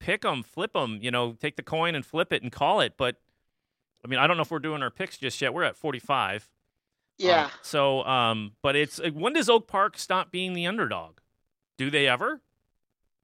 [0.00, 0.98] pick 'em, flip 'em.
[1.02, 2.94] You know, take the coin and flip it and call it.
[2.96, 3.16] But
[4.04, 5.54] I mean, I don't know if we're doing our picks just yet.
[5.54, 6.48] We're at 45.
[7.18, 7.44] yeah.
[7.44, 11.18] Uh, so, um, but it's uh, when does Oak Park stop being the underdog?
[11.78, 12.40] Do they ever?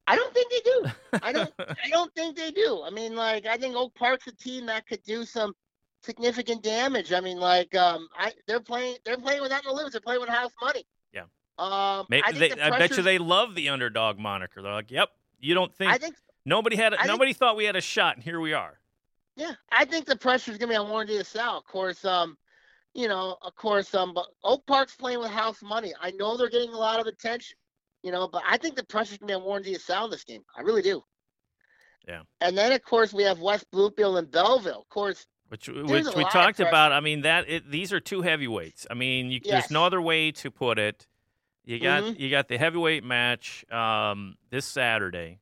[0.07, 0.85] I don't think they do.
[1.23, 1.53] I don't.
[1.59, 2.83] I don't think they do.
[2.85, 5.55] I mean, like, I think Oak Park's a team that could do some
[6.03, 7.13] significant damage.
[7.13, 8.97] I mean, like, um, I they're playing.
[9.05, 9.93] They're playing without to lose.
[9.93, 10.87] They're playing with house money.
[11.13, 11.23] Yeah.
[11.59, 14.63] Um, May- I, think they, the I bet you they love the underdog moniker.
[14.63, 16.17] They're like, "Yep, you don't think I think.
[16.45, 18.79] nobody had think- nobody thought we had a shot, and here we are."
[19.37, 21.59] Yeah, I think the pressure's gonna be on Warren Salle.
[21.59, 22.37] Of course, um,
[22.95, 25.95] you know, of course, um, but Oak Park's playing with house money.
[26.01, 27.57] I know they're getting a lot of attention,
[28.03, 30.43] you know, but I think the pressure's gonna be on Warren De La this game.
[30.57, 31.05] I really do.
[32.09, 32.23] Yeah.
[32.41, 34.81] And then of course we have West Bloomfield and Belleville.
[34.81, 36.93] Of course, Which There's which we talked about.
[36.93, 38.87] I mean, that it, these are two heavyweights.
[38.91, 41.07] I mean, you, there's no other way to put it.
[41.65, 42.19] You got Mhm.
[42.19, 45.39] you got the heavyweight match um, this Saturday,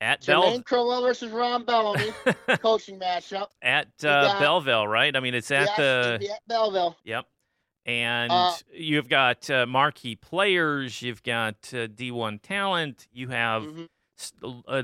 [0.00, 2.12] At Bell Jermaine Crowell versus Ron Bellamy
[2.60, 3.48] coaching matchup.
[3.62, 5.14] at uh, Belleville, right?
[5.16, 6.96] I mean, it's at Yes, the at Belleville.
[7.04, 7.26] Yep.
[7.86, 13.88] And Uh, you've got uh, marquee players, you've got uh, D1 talent, you have Mhm.
[14.18, 14.32] s-
[14.66, 14.82] uh,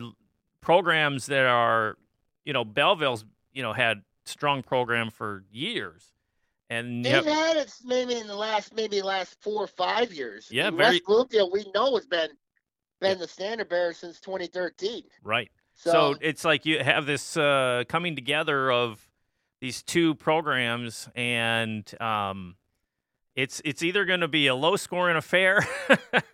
[0.60, 1.96] programs that are,
[2.44, 6.12] you know, Belleville's, you know, had strong program for years.
[6.70, 10.48] And They've have, had it maybe in the last maybe last four or five years.
[10.50, 12.30] Yeah, And very- West Bloomfield we know has been
[13.00, 15.02] been the standard bearer since 2013.
[15.24, 15.50] right.
[15.74, 19.06] So, So it's like you have this uh, coming together of
[19.60, 22.56] these two programs, and um,
[23.34, 25.66] it's it's either going to be a low scoring affair,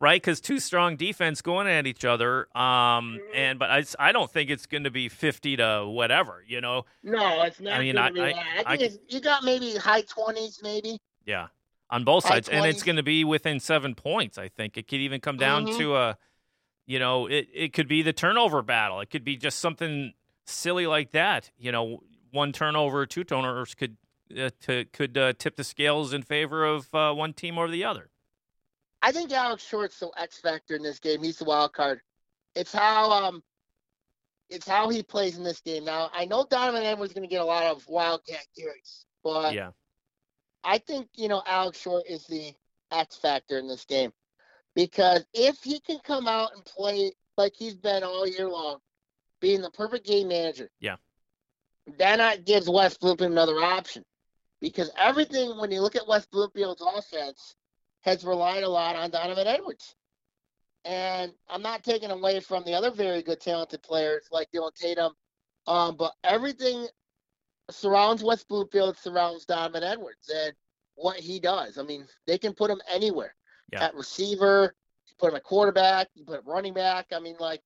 [0.00, 0.20] right?
[0.20, 3.34] Because two strong defense going at each other, um, Mm-hmm.
[3.34, 6.84] and but I, I don't think it's going to be fifty to whatever, you know?
[7.02, 7.74] no, it's not.
[7.74, 8.36] I mean, I- be I- that.
[8.66, 10.98] I I think it's, you got maybe high 20s, maybe.
[11.26, 11.48] Yeah,
[11.90, 14.38] on both High sides, and it's going to be within seven points.
[14.38, 15.78] I think it could even come down Mhm.
[15.78, 16.18] to a,
[16.86, 19.00] you know, it it could be the turnover battle.
[19.00, 20.12] It could be just something
[20.46, 21.50] silly like that.
[21.58, 23.96] You know, one turnover, two turnovers could
[24.36, 27.84] uh, to, could uh, tip the scales in favor of uh, one team or the
[27.84, 28.09] other.
[29.02, 31.22] I think Alex Short's the X factor in this game.
[31.22, 32.00] He's the wild card.
[32.54, 33.42] It's how um,
[34.48, 35.84] it's how he plays in this game.
[35.84, 39.54] Now I know Donovan Edwards is going to get a lot of wildcat carries, but
[39.54, 39.70] yeah,
[40.64, 42.52] I think you know Alex Short is the
[42.90, 44.12] X factor in this game
[44.74, 48.78] because if he can come out and play like he's been all year long,
[49.40, 50.96] being the perfect game manager, Yeah.
[51.96, 54.04] then that gives West Bloomfield another option
[54.60, 57.56] because everything when you look at West Bloomfield's offense
[58.02, 59.94] has relied a lot on Donovan Edwards.
[60.84, 65.12] And I'm not taking away from the other very good talented players like Dylan Tatum,
[65.66, 66.86] um, but everything
[67.70, 70.54] surrounds West Bloomfield surrounds Donovan Edwards and
[70.94, 71.78] what he does.
[71.78, 73.34] I mean, they can put him anywhere.
[73.72, 73.84] Yeah.
[73.84, 74.74] At receiver,
[75.06, 77.06] you put him at quarterback, you put him running back.
[77.12, 77.62] I mean, like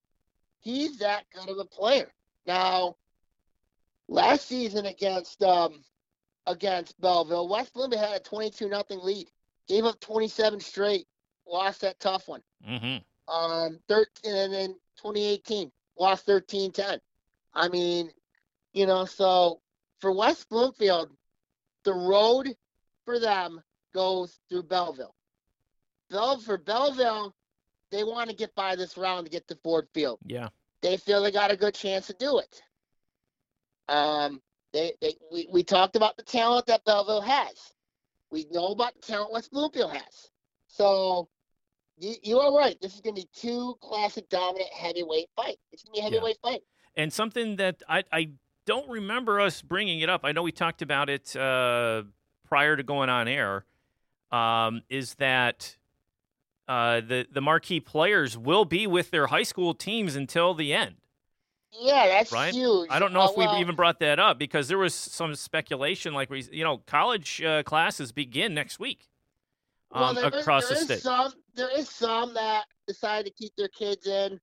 [0.61, 2.13] he's that good of a player.
[2.47, 2.97] Now,
[4.09, 5.85] last season against um
[6.47, 9.29] against Belleville, West Bloomfield had a 22 nothing lead,
[9.69, 11.07] gave up 27 straight,
[11.47, 12.43] lost that tough one.
[12.65, 12.97] hmm
[13.29, 16.99] Um, 13 and then 2018 lost 13-10.
[17.55, 18.11] I mean,
[18.73, 19.61] you know, so
[20.01, 21.11] for West Bloomfield,
[21.85, 22.55] the road
[23.05, 23.63] for them
[23.95, 25.15] goes through Belleville.
[26.11, 27.35] Bell for Belleville,
[27.91, 30.19] they want to get by this round to get to Ford Field.
[30.27, 30.49] yeah,
[30.83, 32.63] They feel they got a good chance to do it.
[33.89, 34.41] Um,
[34.73, 37.74] they, they we, we talked about the talent that Belleville has.
[38.35, 40.31] We know about the talent West Bloomfield has.
[40.67, 41.29] So
[41.97, 42.77] you, you are right.
[42.83, 45.57] This is going to be two classic dominant heavyweight fight.
[45.73, 46.11] It's going to be a Yeah.
[46.17, 46.61] heavyweight fight.
[46.97, 48.31] and something that I I
[48.67, 50.23] don't remember us bringing it up.
[50.25, 52.03] I know we talked about it uh,
[52.45, 53.65] prior to going on air.
[54.33, 55.77] Um, is that
[56.67, 60.97] uh, the the marquee players will be with their high school teams until the end?
[61.81, 62.55] Yeah, that's Right?
[62.55, 62.89] huge.
[62.91, 65.35] I don't know Uh, if we well, even brought that up because there was some
[65.35, 69.09] speculation, like we, you know, college uh, classes begin next week
[69.91, 71.01] well, um, is- across there the is state.
[71.03, 74.39] Some, there is some that decided to keep their kids in.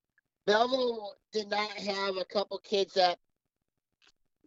[0.46, 3.18] Belleville did not have a couple kids that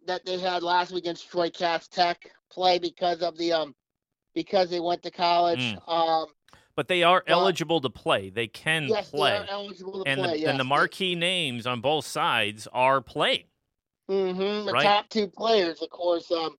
[0.07, 3.73] that they had last week against Troy Cass Tech play because of the um
[4.35, 5.59] because they went to college.
[5.59, 5.89] Mm.
[5.89, 6.27] Um,
[6.75, 8.29] But they are Well, eligible to play.
[8.29, 10.31] They can yes, play, they eligible to and play.
[10.31, 10.49] the yes.
[10.49, 13.45] and the marquee names on both sides are playing.
[14.09, 14.65] Mm-hmm.
[14.65, 14.83] The Right.
[14.83, 16.55] top two players, of course, um,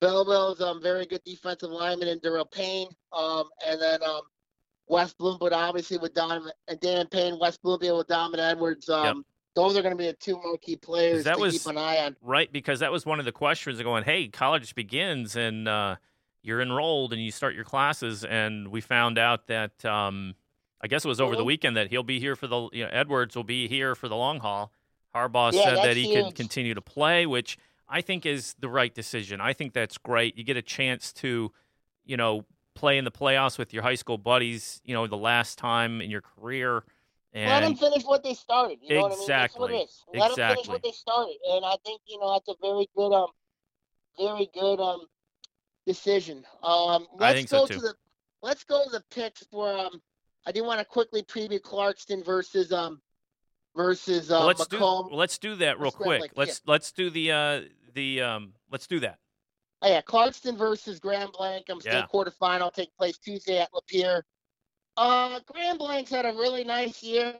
[0.00, 4.20] Belleville's um very good defensive lineman in Daryl Payne, um, and then um,
[4.86, 8.88] West Bloomfield obviously with Donovan and Dan Payne, West Bloomfield with Donovan Edwards.
[8.90, 9.24] Um,
[9.56, 11.98] Those are going to be the two marquee players that to was- keep an eye
[12.04, 12.16] on.
[12.20, 15.96] Right, because that was one of the questions going, hey, college begins and uh,
[16.44, 18.24] you're enrolled and you start your classes.
[18.24, 20.34] And we found out that, um,
[20.80, 21.46] I guess it was over the Mhm.
[21.46, 24.16] weekend that he'll be here for the, you know, Edwards will be here for the
[24.16, 24.70] long haul.
[25.14, 27.56] Harbaugh Yeah, said that he could continue to play, which
[27.88, 29.40] I think is the right decision.
[29.40, 30.36] I think that's great.
[30.36, 31.52] You get a chance to,
[32.04, 35.56] you know, play in the playoffs with your high school buddies, you know, the last
[35.56, 36.84] time in your career.
[37.32, 38.78] And Let them finish what they started.
[38.82, 39.28] You know what I mean?
[39.28, 39.76] That's what Exactly.
[39.76, 40.04] it is.
[40.12, 43.12] Let them finish what they started, and I think you know that's a very good
[43.12, 43.30] um,
[44.18, 45.06] very good um,
[45.86, 46.44] decision.
[46.62, 47.74] Um, let's so, go too.
[47.74, 47.94] to the
[48.42, 50.00] let's go to the picks for um.
[50.46, 53.00] I do want to quickly preview Clarkston versus um
[53.74, 56.20] versus Well, let's do let's do that real Let's quick.
[56.20, 57.60] like, let's let's do the uh
[57.94, 59.18] the um let's do that.
[59.82, 61.66] Oh, yeah, Clarkston versus Grand Blanc.
[61.68, 62.06] I'm state Yeah.
[62.12, 64.22] quarterfinal take place Tuesday at Lapeer.
[64.96, 67.34] Uh, Grand Blanc's had a really nice year,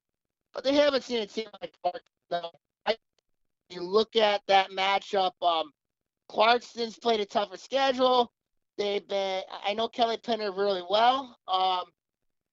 [0.53, 2.01] but they haven't seen a team like Clarkston.
[2.30, 2.51] No.
[2.84, 2.97] I,
[3.70, 5.32] you look at that matchup.
[5.40, 5.72] Um,
[6.35, 8.32] Clarkston's played a tougher schedule.
[8.76, 9.43] They've been.
[9.64, 11.39] I know Kelly Penner really well.
[11.47, 11.85] Um,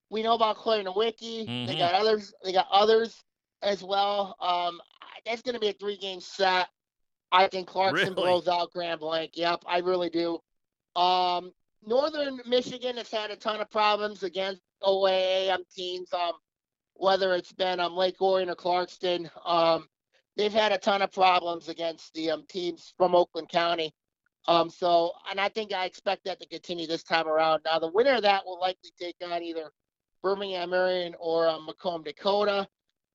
[0.09, 1.45] we know about Claire Nowicki.
[1.45, 1.79] They Mhm.
[1.79, 2.33] got others.
[2.43, 3.23] They got others.
[3.63, 4.35] as well.
[4.39, 4.81] Um,
[5.23, 6.67] that's going to be a three-game set.
[7.31, 8.15] I think Clarkston Really?
[8.15, 9.37] blows out Grand Blanc.
[9.37, 10.39] Yep, I really do.
[10.95, 11.53] Um,
[11.85, 16.11] Northern Michigan has had a ton of problems against OAA um, teams.
[16.11, 16.33] Um,
[16.95, 19.87] whether it's been um, Lake Orion or Clarkston, um,
[20.37, 23.93] they've had a ton of problems against the um, teams from Oakland County.
[24.47, 27.61] Um, so, and I think I expect that to continue this time around.
[27.65, 29.71] Now, the winner of that will likely take on either
[30.23, 32.67] Birmingham Marian or um, Macomb Dakota.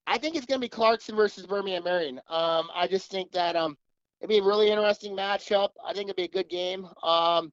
[0.07, 2.19] I think it's going to be Clarkston versus Birmingham Marian.
[2.29, 3.77] Um, I just think that um,
[4.21, 5.71] it'd be a really interesting matchup.
[5.85, 6.85] I think it'd be a good game.
[7.03, 7.53] Um,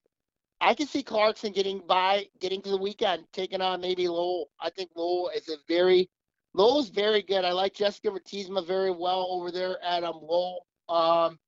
[0.61, 4.49] I can see Clarkston getting by, getting to the weekend, taking on maybe Lowell.
[4.61, 6.09] I think Lowell is a very,
[6.53, 7.45] Lowell's very good.
[7.45, 10.65] I like Jessica Vertiesma very well over there at um, Lowell.
[10.87, 11.39] Um,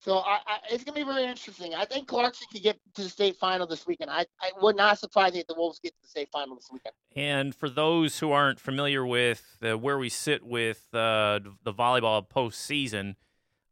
[0.00, 1.74] so I, I, it's going to be very interesting.
[1.74, 4.10] I think Clarkston could get to the state final this weekend.
[4.10, 6.70] I, I would not surprise me if the Wolves get to the state final this
[6.72, 6.94] weekend.
[7.14, 12.26] And for those who aren't familiar with uh, where we sit with uh, the volleyball
[12.26, 13.16] postseason,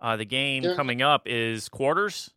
[0.01, 2.31] uh, the game There- coming up is quarters.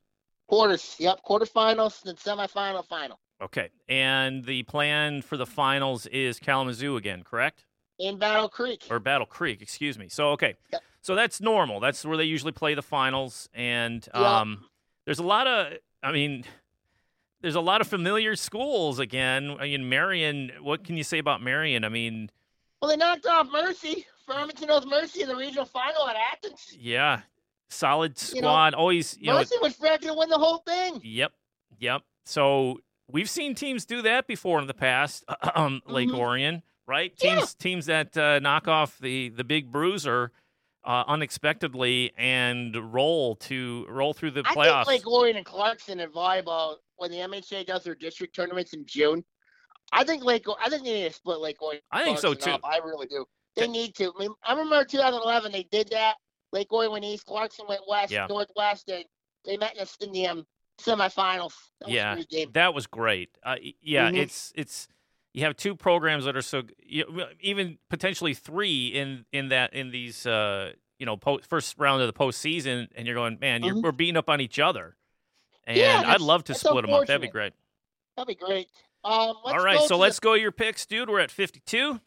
[0.47, 3.19] Quarters, yep, quarterfinals, then semifinal, final.
[3.41, 3.69] Okay.
[3.87, 7.65] And the plan for the finals is Kalamazoo again, correct?
[8.01, 8.87] In Battle Creek.
[8.89, 10.09] Or Battle Creek, excuse me.
[10.09, 10.55] So, okay.
[10.73, 10.81] Yep.
[11.01, 11.79] So that's normal.
[11.79, 13.47] That's where they usually play the finals.
[13.53, 14.39] And Yeah.
[14.41, 14.65] um,
[15.05, 16.43] there's a lot of, I mean,
[17.41, 19.55] there's a lot of familiar schools again.
[19.59, 21.83] I mean, Marian, what can you say about Marian?
[21.85, 22.29] I mean,
[22.81, 24.05] Well, they knocked off Mercy.
[24.25, 26.75] Farmington knows Mercy in the regional final at Athens.
[26.79, 27.21] yeah,
[27.69, 28.73] solid You know, squad.
[28.73, 30.99] Always, you know, was projected to win the whole thing.
[31.03, 31.33] Yep,
[31.79, 32.01] yep.
[32.25, 35.23] So we've seen teams do that before in the past.
[35.55, 36.17] um, Lake Mhm.
[36.19, 37.13] Orion, right?
[37.21, 37.35] Yeah.
[37.35, 40.31] Teams teams that uh, knock off the the big bruiser
[40.83, 44.71] uh, unexpectedly and roll to roll through the I playoffs.
[44.71, 48.73] I think Lake Orion and Clarkston and volleyball, when the MHA does their district tournaments
[48.73, 49.23] in June,
[49.91, 51.81] I think Lake, I think they need to split Lake Orion.
[51.91, 52.51] I think so, too.
[52.51, 52.61] up.
[52.63, 53.25] I really do.
[53.55, 54.11] They need to.
[54.17, 56.15] I, mean, I remember 2011 they did that.
[56.53, 58.25] Lake Orion went east, Clarkston went west, Yeah.
[58.27, 59.05] northwest, and
[59.45, 60.45] they met in the, in the um,
[60.81, 61.53] semifinals.
[61.79, 62.15] That was Yeah.
[62.29, 62.49] game.
[62.53, 63.37] that was great.
[63.43, 64.17] Uh, yeah, Mhm.
[64.17, 64.87] it's it's
[65.33, 67.05] you have two programs that are so you
[67.39, 72.07] even potentially three in in that in these uh, you know po- first round of
[72.07, 73.83] the postseason, and you're going, man, you're, Mhm.
[73.83, 74.97] we're beating up on each other.
[75.65, 77.05] And Yeah, I'd love to split them up.
[77.07, 77.53] That'd be great.
[78.17, 78.67] That'd be great.
[79.03, 81.09] Um, let's All right, go so let's the, go your picks, dude.
[81.09, 81.99] We're at 52.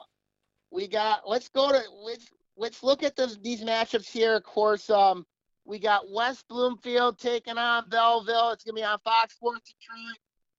[0.71, 1.29] we got.
[1.29, 4.35] Let's go to let's let's look at this, these matchups here.
[4.35, 5.25] Of course, um,
[5.65, 8.51] we got West Bloomfield taking on Belleville.
[8.51, 10.19] It's gonna be on Fox Sports Detroit.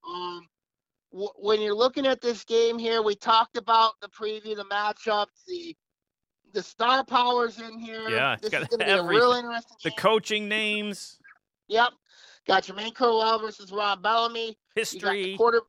[0.09, 0.47] Um,
[1.15, 5.43] w- when you're looking at this game here, we talked about the preview, the matchups,
[5.47, 5.75] the
[6.53, 8.07] the star powers in here.
[8.09, 9.97] Yeah, this got is gonna be a real interesting The game.
[9.97, 11.17] coaching names,
[11.67, 11.89] Yep.
[12.47, 14.49] Got Jermaine Crowell versus Ron Bellamy.
[14.49, 15.61] You got the history, quarter.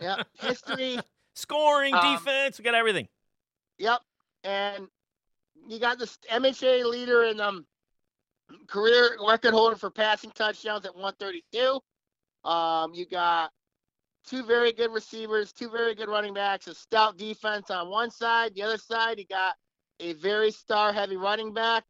[0.00, 0.26] Yep.
[0.40, 0.98] History.
[1.36, 2.58] scoring, Um, defense.
[2.58, 3.06] We got everything.
[3.78, 4.00] Yep.
[4.42, 4.88] And
[5.68, 7.64] you got this MHA leader in um
[8.66, 11.80] career record holder for passing touchdowns at 132.
[12.48, 13.50] Um, you got
[14.26, 18.54] two very good receivers, two very good running backs, a stout defense on one side.
[18.54, 19.54] The other side, you got
[20.00, 21.84] a very star heavy running back,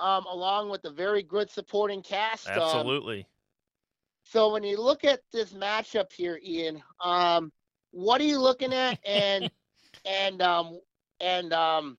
[0.00, 2.48] um, along with a very good supporting cast.
[2.48, 3.26] Um, Absolutely.
[4.24, 7.52] so when you look at this matchup here, Ian, um,
[7.90, 9.50] what are you looking at, and
[10.04, 10.78] and um
[11.22, 11.96] and um,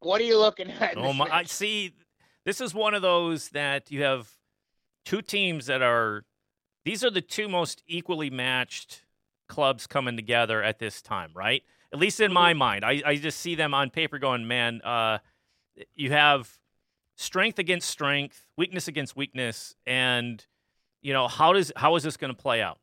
[0.00, 0.96] what are you looking at?
[0.96, 1.28] Oh my!
[1.30, 1.94] I see.
[2.44, 4.28] This is one of those that you have
[5.04, 6.24] two teams that are.
[6.84, 9.02] These are the two most equally matched
[9.48, 11.62] clubs coming together at this time, right?
[11.92, 14.80] At least in my mind, I, I just see them on paper going, man.
[14.82, 15.18] Uh,
[15.94, 16.58] you have
[17.16, 20.44] strength against strength, weakness against weakness, and
[21.02, 22.78] you know how does how is this going to play out?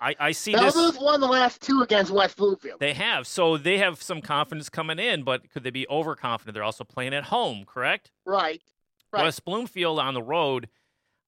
[0.00, 0.74] I, I see this.
[0.74, 2.80] Belleville's won the last two against West Bloomfield.
[2.80, 3.26] They have.
[3.26, 6.52] So they have some confidence coming in, but could they be overconfident?
[6.54, 8.12] They're also playing at home, correct?
[8.24, 8.62] right.
[9.12, 9.22] Right.
[9.22, 10.68] West Bloomfield on the road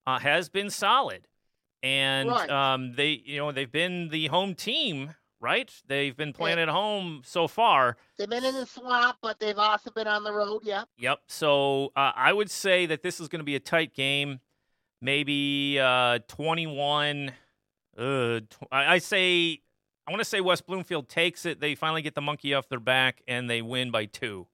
[0.06, 1.28] uh, has been solid.
[1.83, 2.51] And Right.
[2.51, 5.72] um, they, you know, they've been the home team, right?
[5.87, 7.97] They've been playing at home so far.
[8.18, 10.62] They've been in the swamp, but they've also been on the road.
[10.64, 10.85] Yeah.
[10.99, 11.20] Yep.
[11.29, 14.41] So uh, I would say that this is going to be a tight game.
[15.01, 17.33] Maybe uh, 21.
[17.97, 19.61] Uh, tw- I, I say,
[20.07, 21.61] I want to say West Bloomfield takes it.
[21.61, 24.49] They finally get the monkey off their back and they win by two.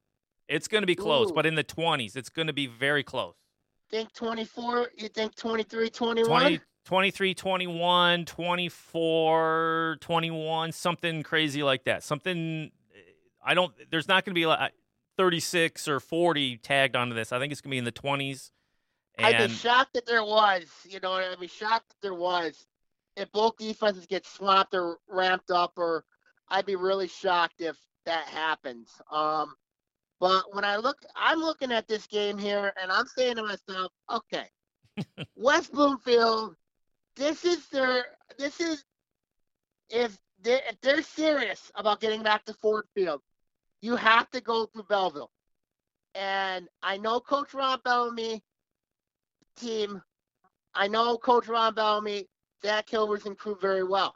[0.49, 1.35] It's going to be close, Ooh.
[1.35, 3.35] but in the 20s, it's going to be very close.
[3.91, 4.91] Think 24.
[4.99, 6.29] You think 23, 21?
[6.29, 12.03] 20, 23, 21, 24, 21, something crazy like that.
[12.03, 12.71] Something,
[13.45, 14.73] I don't, there's not going to be like
[15.17, 17.33] 36 or 40 tagged onto this.
[17.33, 18.51] I think it's going to be in the 20s.
[19.19, 20.65] I'd be shocked that there was.
[20.89, 22.67] You know, I'd be shocked that there was.
[23.17, 26.05] If both defenses get swapped or ramped up, or
[26.49, 27.77] I'd be really shocked if
[28.07, 28.91] that happens.
[29.11, 29.55] Um,
[30.21, 33.93] But when I look, I'm looking at this game here, and I'm saying to myself,
[34.11, 34.47] okay,
[35.37, 36.57] West Bloomfield,
[37.17, 38.05] this is their,
[38.39, 38.85] this is
[39.91, 43.21] if they if they're serious about getting back to Ford Field,
[43.81, 45.31] you have to go through Belleville.
[46.15, 48.43] And I know Coach Ron Bellamy
[49.57, 50.03] team.
[50.75, 52.29] I know Coach Ron Bellamy,
[52.63, 54.15] Zach Hilvers and crew very well.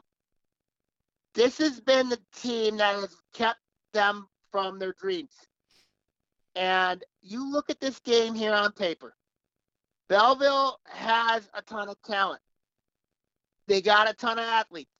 [1.33, 3.59] This has been the team that has kept
[3.93, 5.33] them from their dreams.
[6.55, 9.15] And you look at this game here on paper.
[10.09, 12.41] Belleville has a ton of talent.
[13.69, 14.91] They got a ton of athletes.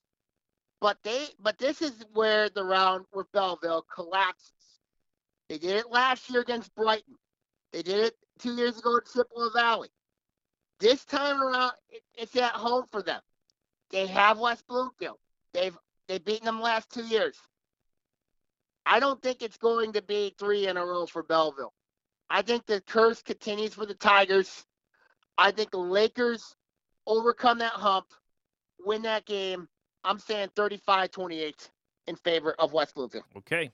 [0.80, 4.52] But they but this is where the round with Belleville collapses.
[5.48, 7.16] They did it last year against Brighton.
[7.72, 9.88] They did it two years ago at Chippewa Valley.
[10.78, 13.20] This time around, it, it's at home for them.
[13.90, 15.18] They have West Bloomfield.
[15.52, 15.76] They've
[16.08, 17.36] they've beaten them last two years.
[18.86, 21.74] I don't think it's going to be three in a row for Belleville.
[22.30, 24.64] I think the curse continues for the Tigers.
[25.36, 26.54] I think the Lakers
[27.06, 28.06] overcome that hump,
[28.84, 29.68] win that game.
[30.04, 31.68] I'm saying 35-28
[32.06, 33.24] in favor of West Bloomfield.
[33.36, 33.70] Okay.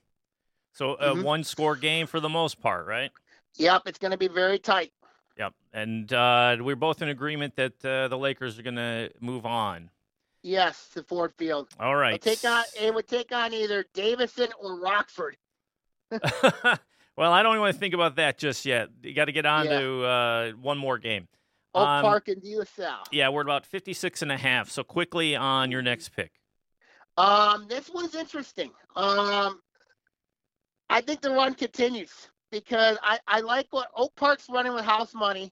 [0.73, 1.23] So a Mhm.
[1.23, 3.11] one score game for the most part, right?
[3.55, 4.91] Yep, it's going to be very tight.
[5.37, 5.53] Yep.
[5.73, 9.89] And uh, we're both in agreement that uh, the Lakers are going to move on.
[10.43, 11.69] Yes, to Ford Field.
[11.79, 12.21] All right.
[12.21, 15.35] Take on it would take on either Davison or Rockford.
[16.11, 18.89] well, I don't even want to think about that just yet.
[19.03, 19.79] You got to get on Yeah.
[19.79, 21.27] to uh, one more game.
[21.77, 24.69] Oak Um, Park and De La Yeah, we're about 56 and a half.
[24.69, 26.31] So quickly on your next pick.
[27.17, 28.71] Um, this one's interesting.
[28.95, 29.61] Um,
[30.89, 35.13] I think the run continues because I, I like what Oak Park's running with house
[35.13, 35.51] money.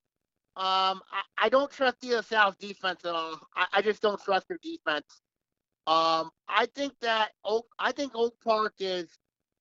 [0.57, 3.39] Um, I, I don't trust De La defense at all.
[3.55, 5.21] I, I just don't trust their defense.
[5.87, 9.07] Um, I think that Oak I think Oak Park is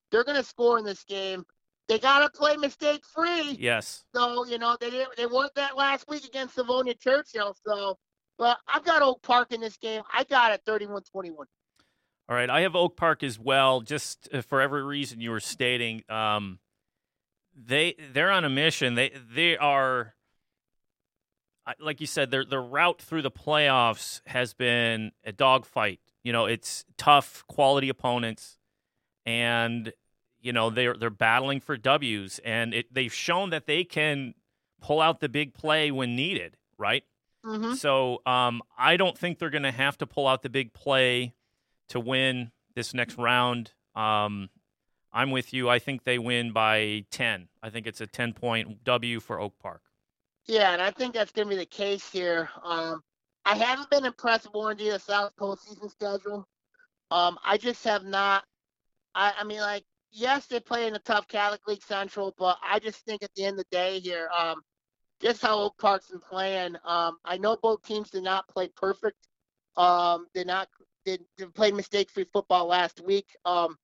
[0.09, 1.45] they're gonna score in this game.
[1.87, 3.57] They gotta play mistake free.
[3.59, 4.03] Yes.
[4.15, 7.55] So you know they didn't, they weren't that last week against Livonia Churchill.
[7.65, 7.97] So,
[8.37, 10.01] but I've got Oak Park in this game.
[10.11, 11.45] I got it 31-21.
[12.27, 13.81] All right, I have Oak Park as well.
[13.81, 16.57] Just uh, for every reason you were stating, um,
[17.55, 18.95] they they're on a mission.
[18.95, 20.15] They they are,
[21.79, 25.99] like you said, their their route through the playoffs has been a dogfight.
[26.23, 28.57] You know, it's tough, quality opponents,
[29.27, 29.93] and
[30.45, 34.35] you know they're they're battling for W's, and it, they've shown that they can
[34.79, 36.55] pull out the big play when needed.
[36.77, 37.03] Right.
[37.43, 37.73] Mm-hmm.
[37.73, 41.33] So um, I don't think they're going to have to pull out the big play
[41.89, 43.71] to win this next round.
[43.95, 44.49] Um,
[45.11, 45.69] I'm with you.
[45.69, 47.47] I think they win by 10.
[47.63, 49.81] I think it's a 10 point W for Oak Park.
[50.45, 52.49] Yeah, and I think that's going to be the case here.
[52.63, 53.01] Um,
[53.45, 56.47] I haven't been impressed with Warren De La Salle's postseason schedule.
[57.09, 58.43] Um, I just have not.
[59.15, 59.83] I, I mean, like,
[60.15, 63.43] yes, they play in a tough Catholic League Central, but I just think at the
[63.43, 64.61] end of the day here, um,
[65.21, 66.75] just how Oak Park's been playing.
[66.85, 69.27] Um, I know both teams did not play perfect.
[69.77, 70.69] Um, did not
[71.05, 73.27] did, did play mistake-free football last week.
[73.45, 73.77] Um,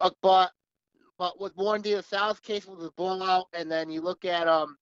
[0.00, 0.52] uh, but
[1.18, 4.48] but with Warren De La Salle's case with the blowout, and then you look at
[4.48, 4.76] um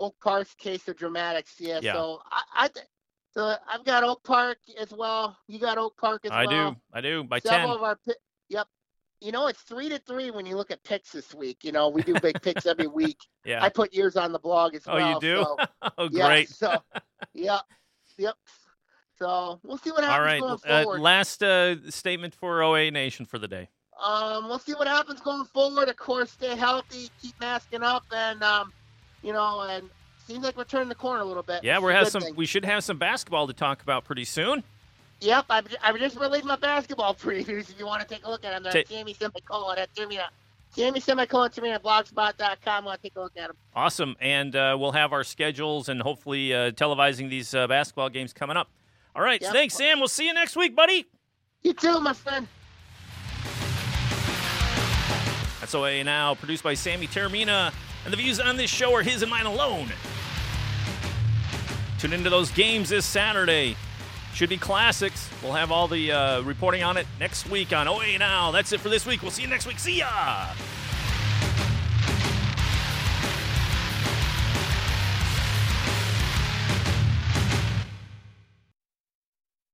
[0.00, 1.54] Oak Park's case of dramatics.
[1.58, 1.80] Yeah.
[1.82, 1.92] Yeah.
[1.94, 2.86] So I, I th-
[3.32, 5.36] so I've got Oak Park as well.
[5.46, 6.54] You got Oak Park as I well.
[6.54, 6.76] I do.
[6.94, 7.24] I do.
[7.24, 7.76] By Several 10.
[7.76, 7.98] of our.
[9.20, 11.62] You know, it's three to three when you look at picks this week.
[11.62, 13.18] You know, we do big picks every week.
[13.44, 13.62] Yeah.
[13.62, 15.06] I put yours on the blog as oh, well.
[15.06, 15.42] Oh, you do?
[15.42, 15.56] So,
[15.98, 16.48] oh, yeah, great.
[16.48, 16.82] So,
[17.34, 17.60] yep,
[18.16, 18.34] yep.
[19.18, 20.40] So we'll see what happens All right.
[20.40, 21.00] going Uh, forward.
[21.00, 23.68] last uh, statement for OA Nation for the day.
[24.02, 25.90] Um, we'll see what happens going forward.
[25.90, 28.72] Of course, stay healthy, keep masking up, and um,
[29.22, 29.90] you know, and
[30.26, 31.62] seems like we're turning the corner a little bit.
[31.62, 32.22] Yeah, we're have some.
[32.22, 32.34] thing.
[32.34, 34.64] We should have some basketball to talk about pretty soon.
[35.20, 37.70] Yep, I've, I've just released my basketball previews.
[37.70, 39.94] If you want to take a look at them, they're Ta- at Jamie Semicolon at
[39.94, 40.18] Jimmy.
[40.74, 42.84] Jamie Semicolon to me at blogspot.com.
[42.84, 43.56] Want to take a look at them?
[43.74, 44.16] Awesome.
[44.20, 48.56] And uh, we'll have our schedules and hopefully uh, televising these uh, basketball games coming
[48.56, 48.70] up.
[49.14, 49.42] All right.
[49.42, 49.52] Yep.
[49.52, 49.98] Thanks, Sam.
[49.98, 51.06] We'll see you next week, buddy.
[51.62, 52.46] You too, my friend.
[55.60, 57.72] That's OA Now, produced by Sammy Terramina,
[58.04, 59.88] and the views on this show are his and mine alone.
[61.98, 63.76] Tune into those games this Saturday.
[64.34, 65.28] Should be classics.
[65.42, 68.50] We'll have all the uh, reporting on it next week on OA Now.
[68.50, 69.22] That's it for this week.
[69.22, 69.78] We'll see you next week.
[69.78, 70.46] See ya!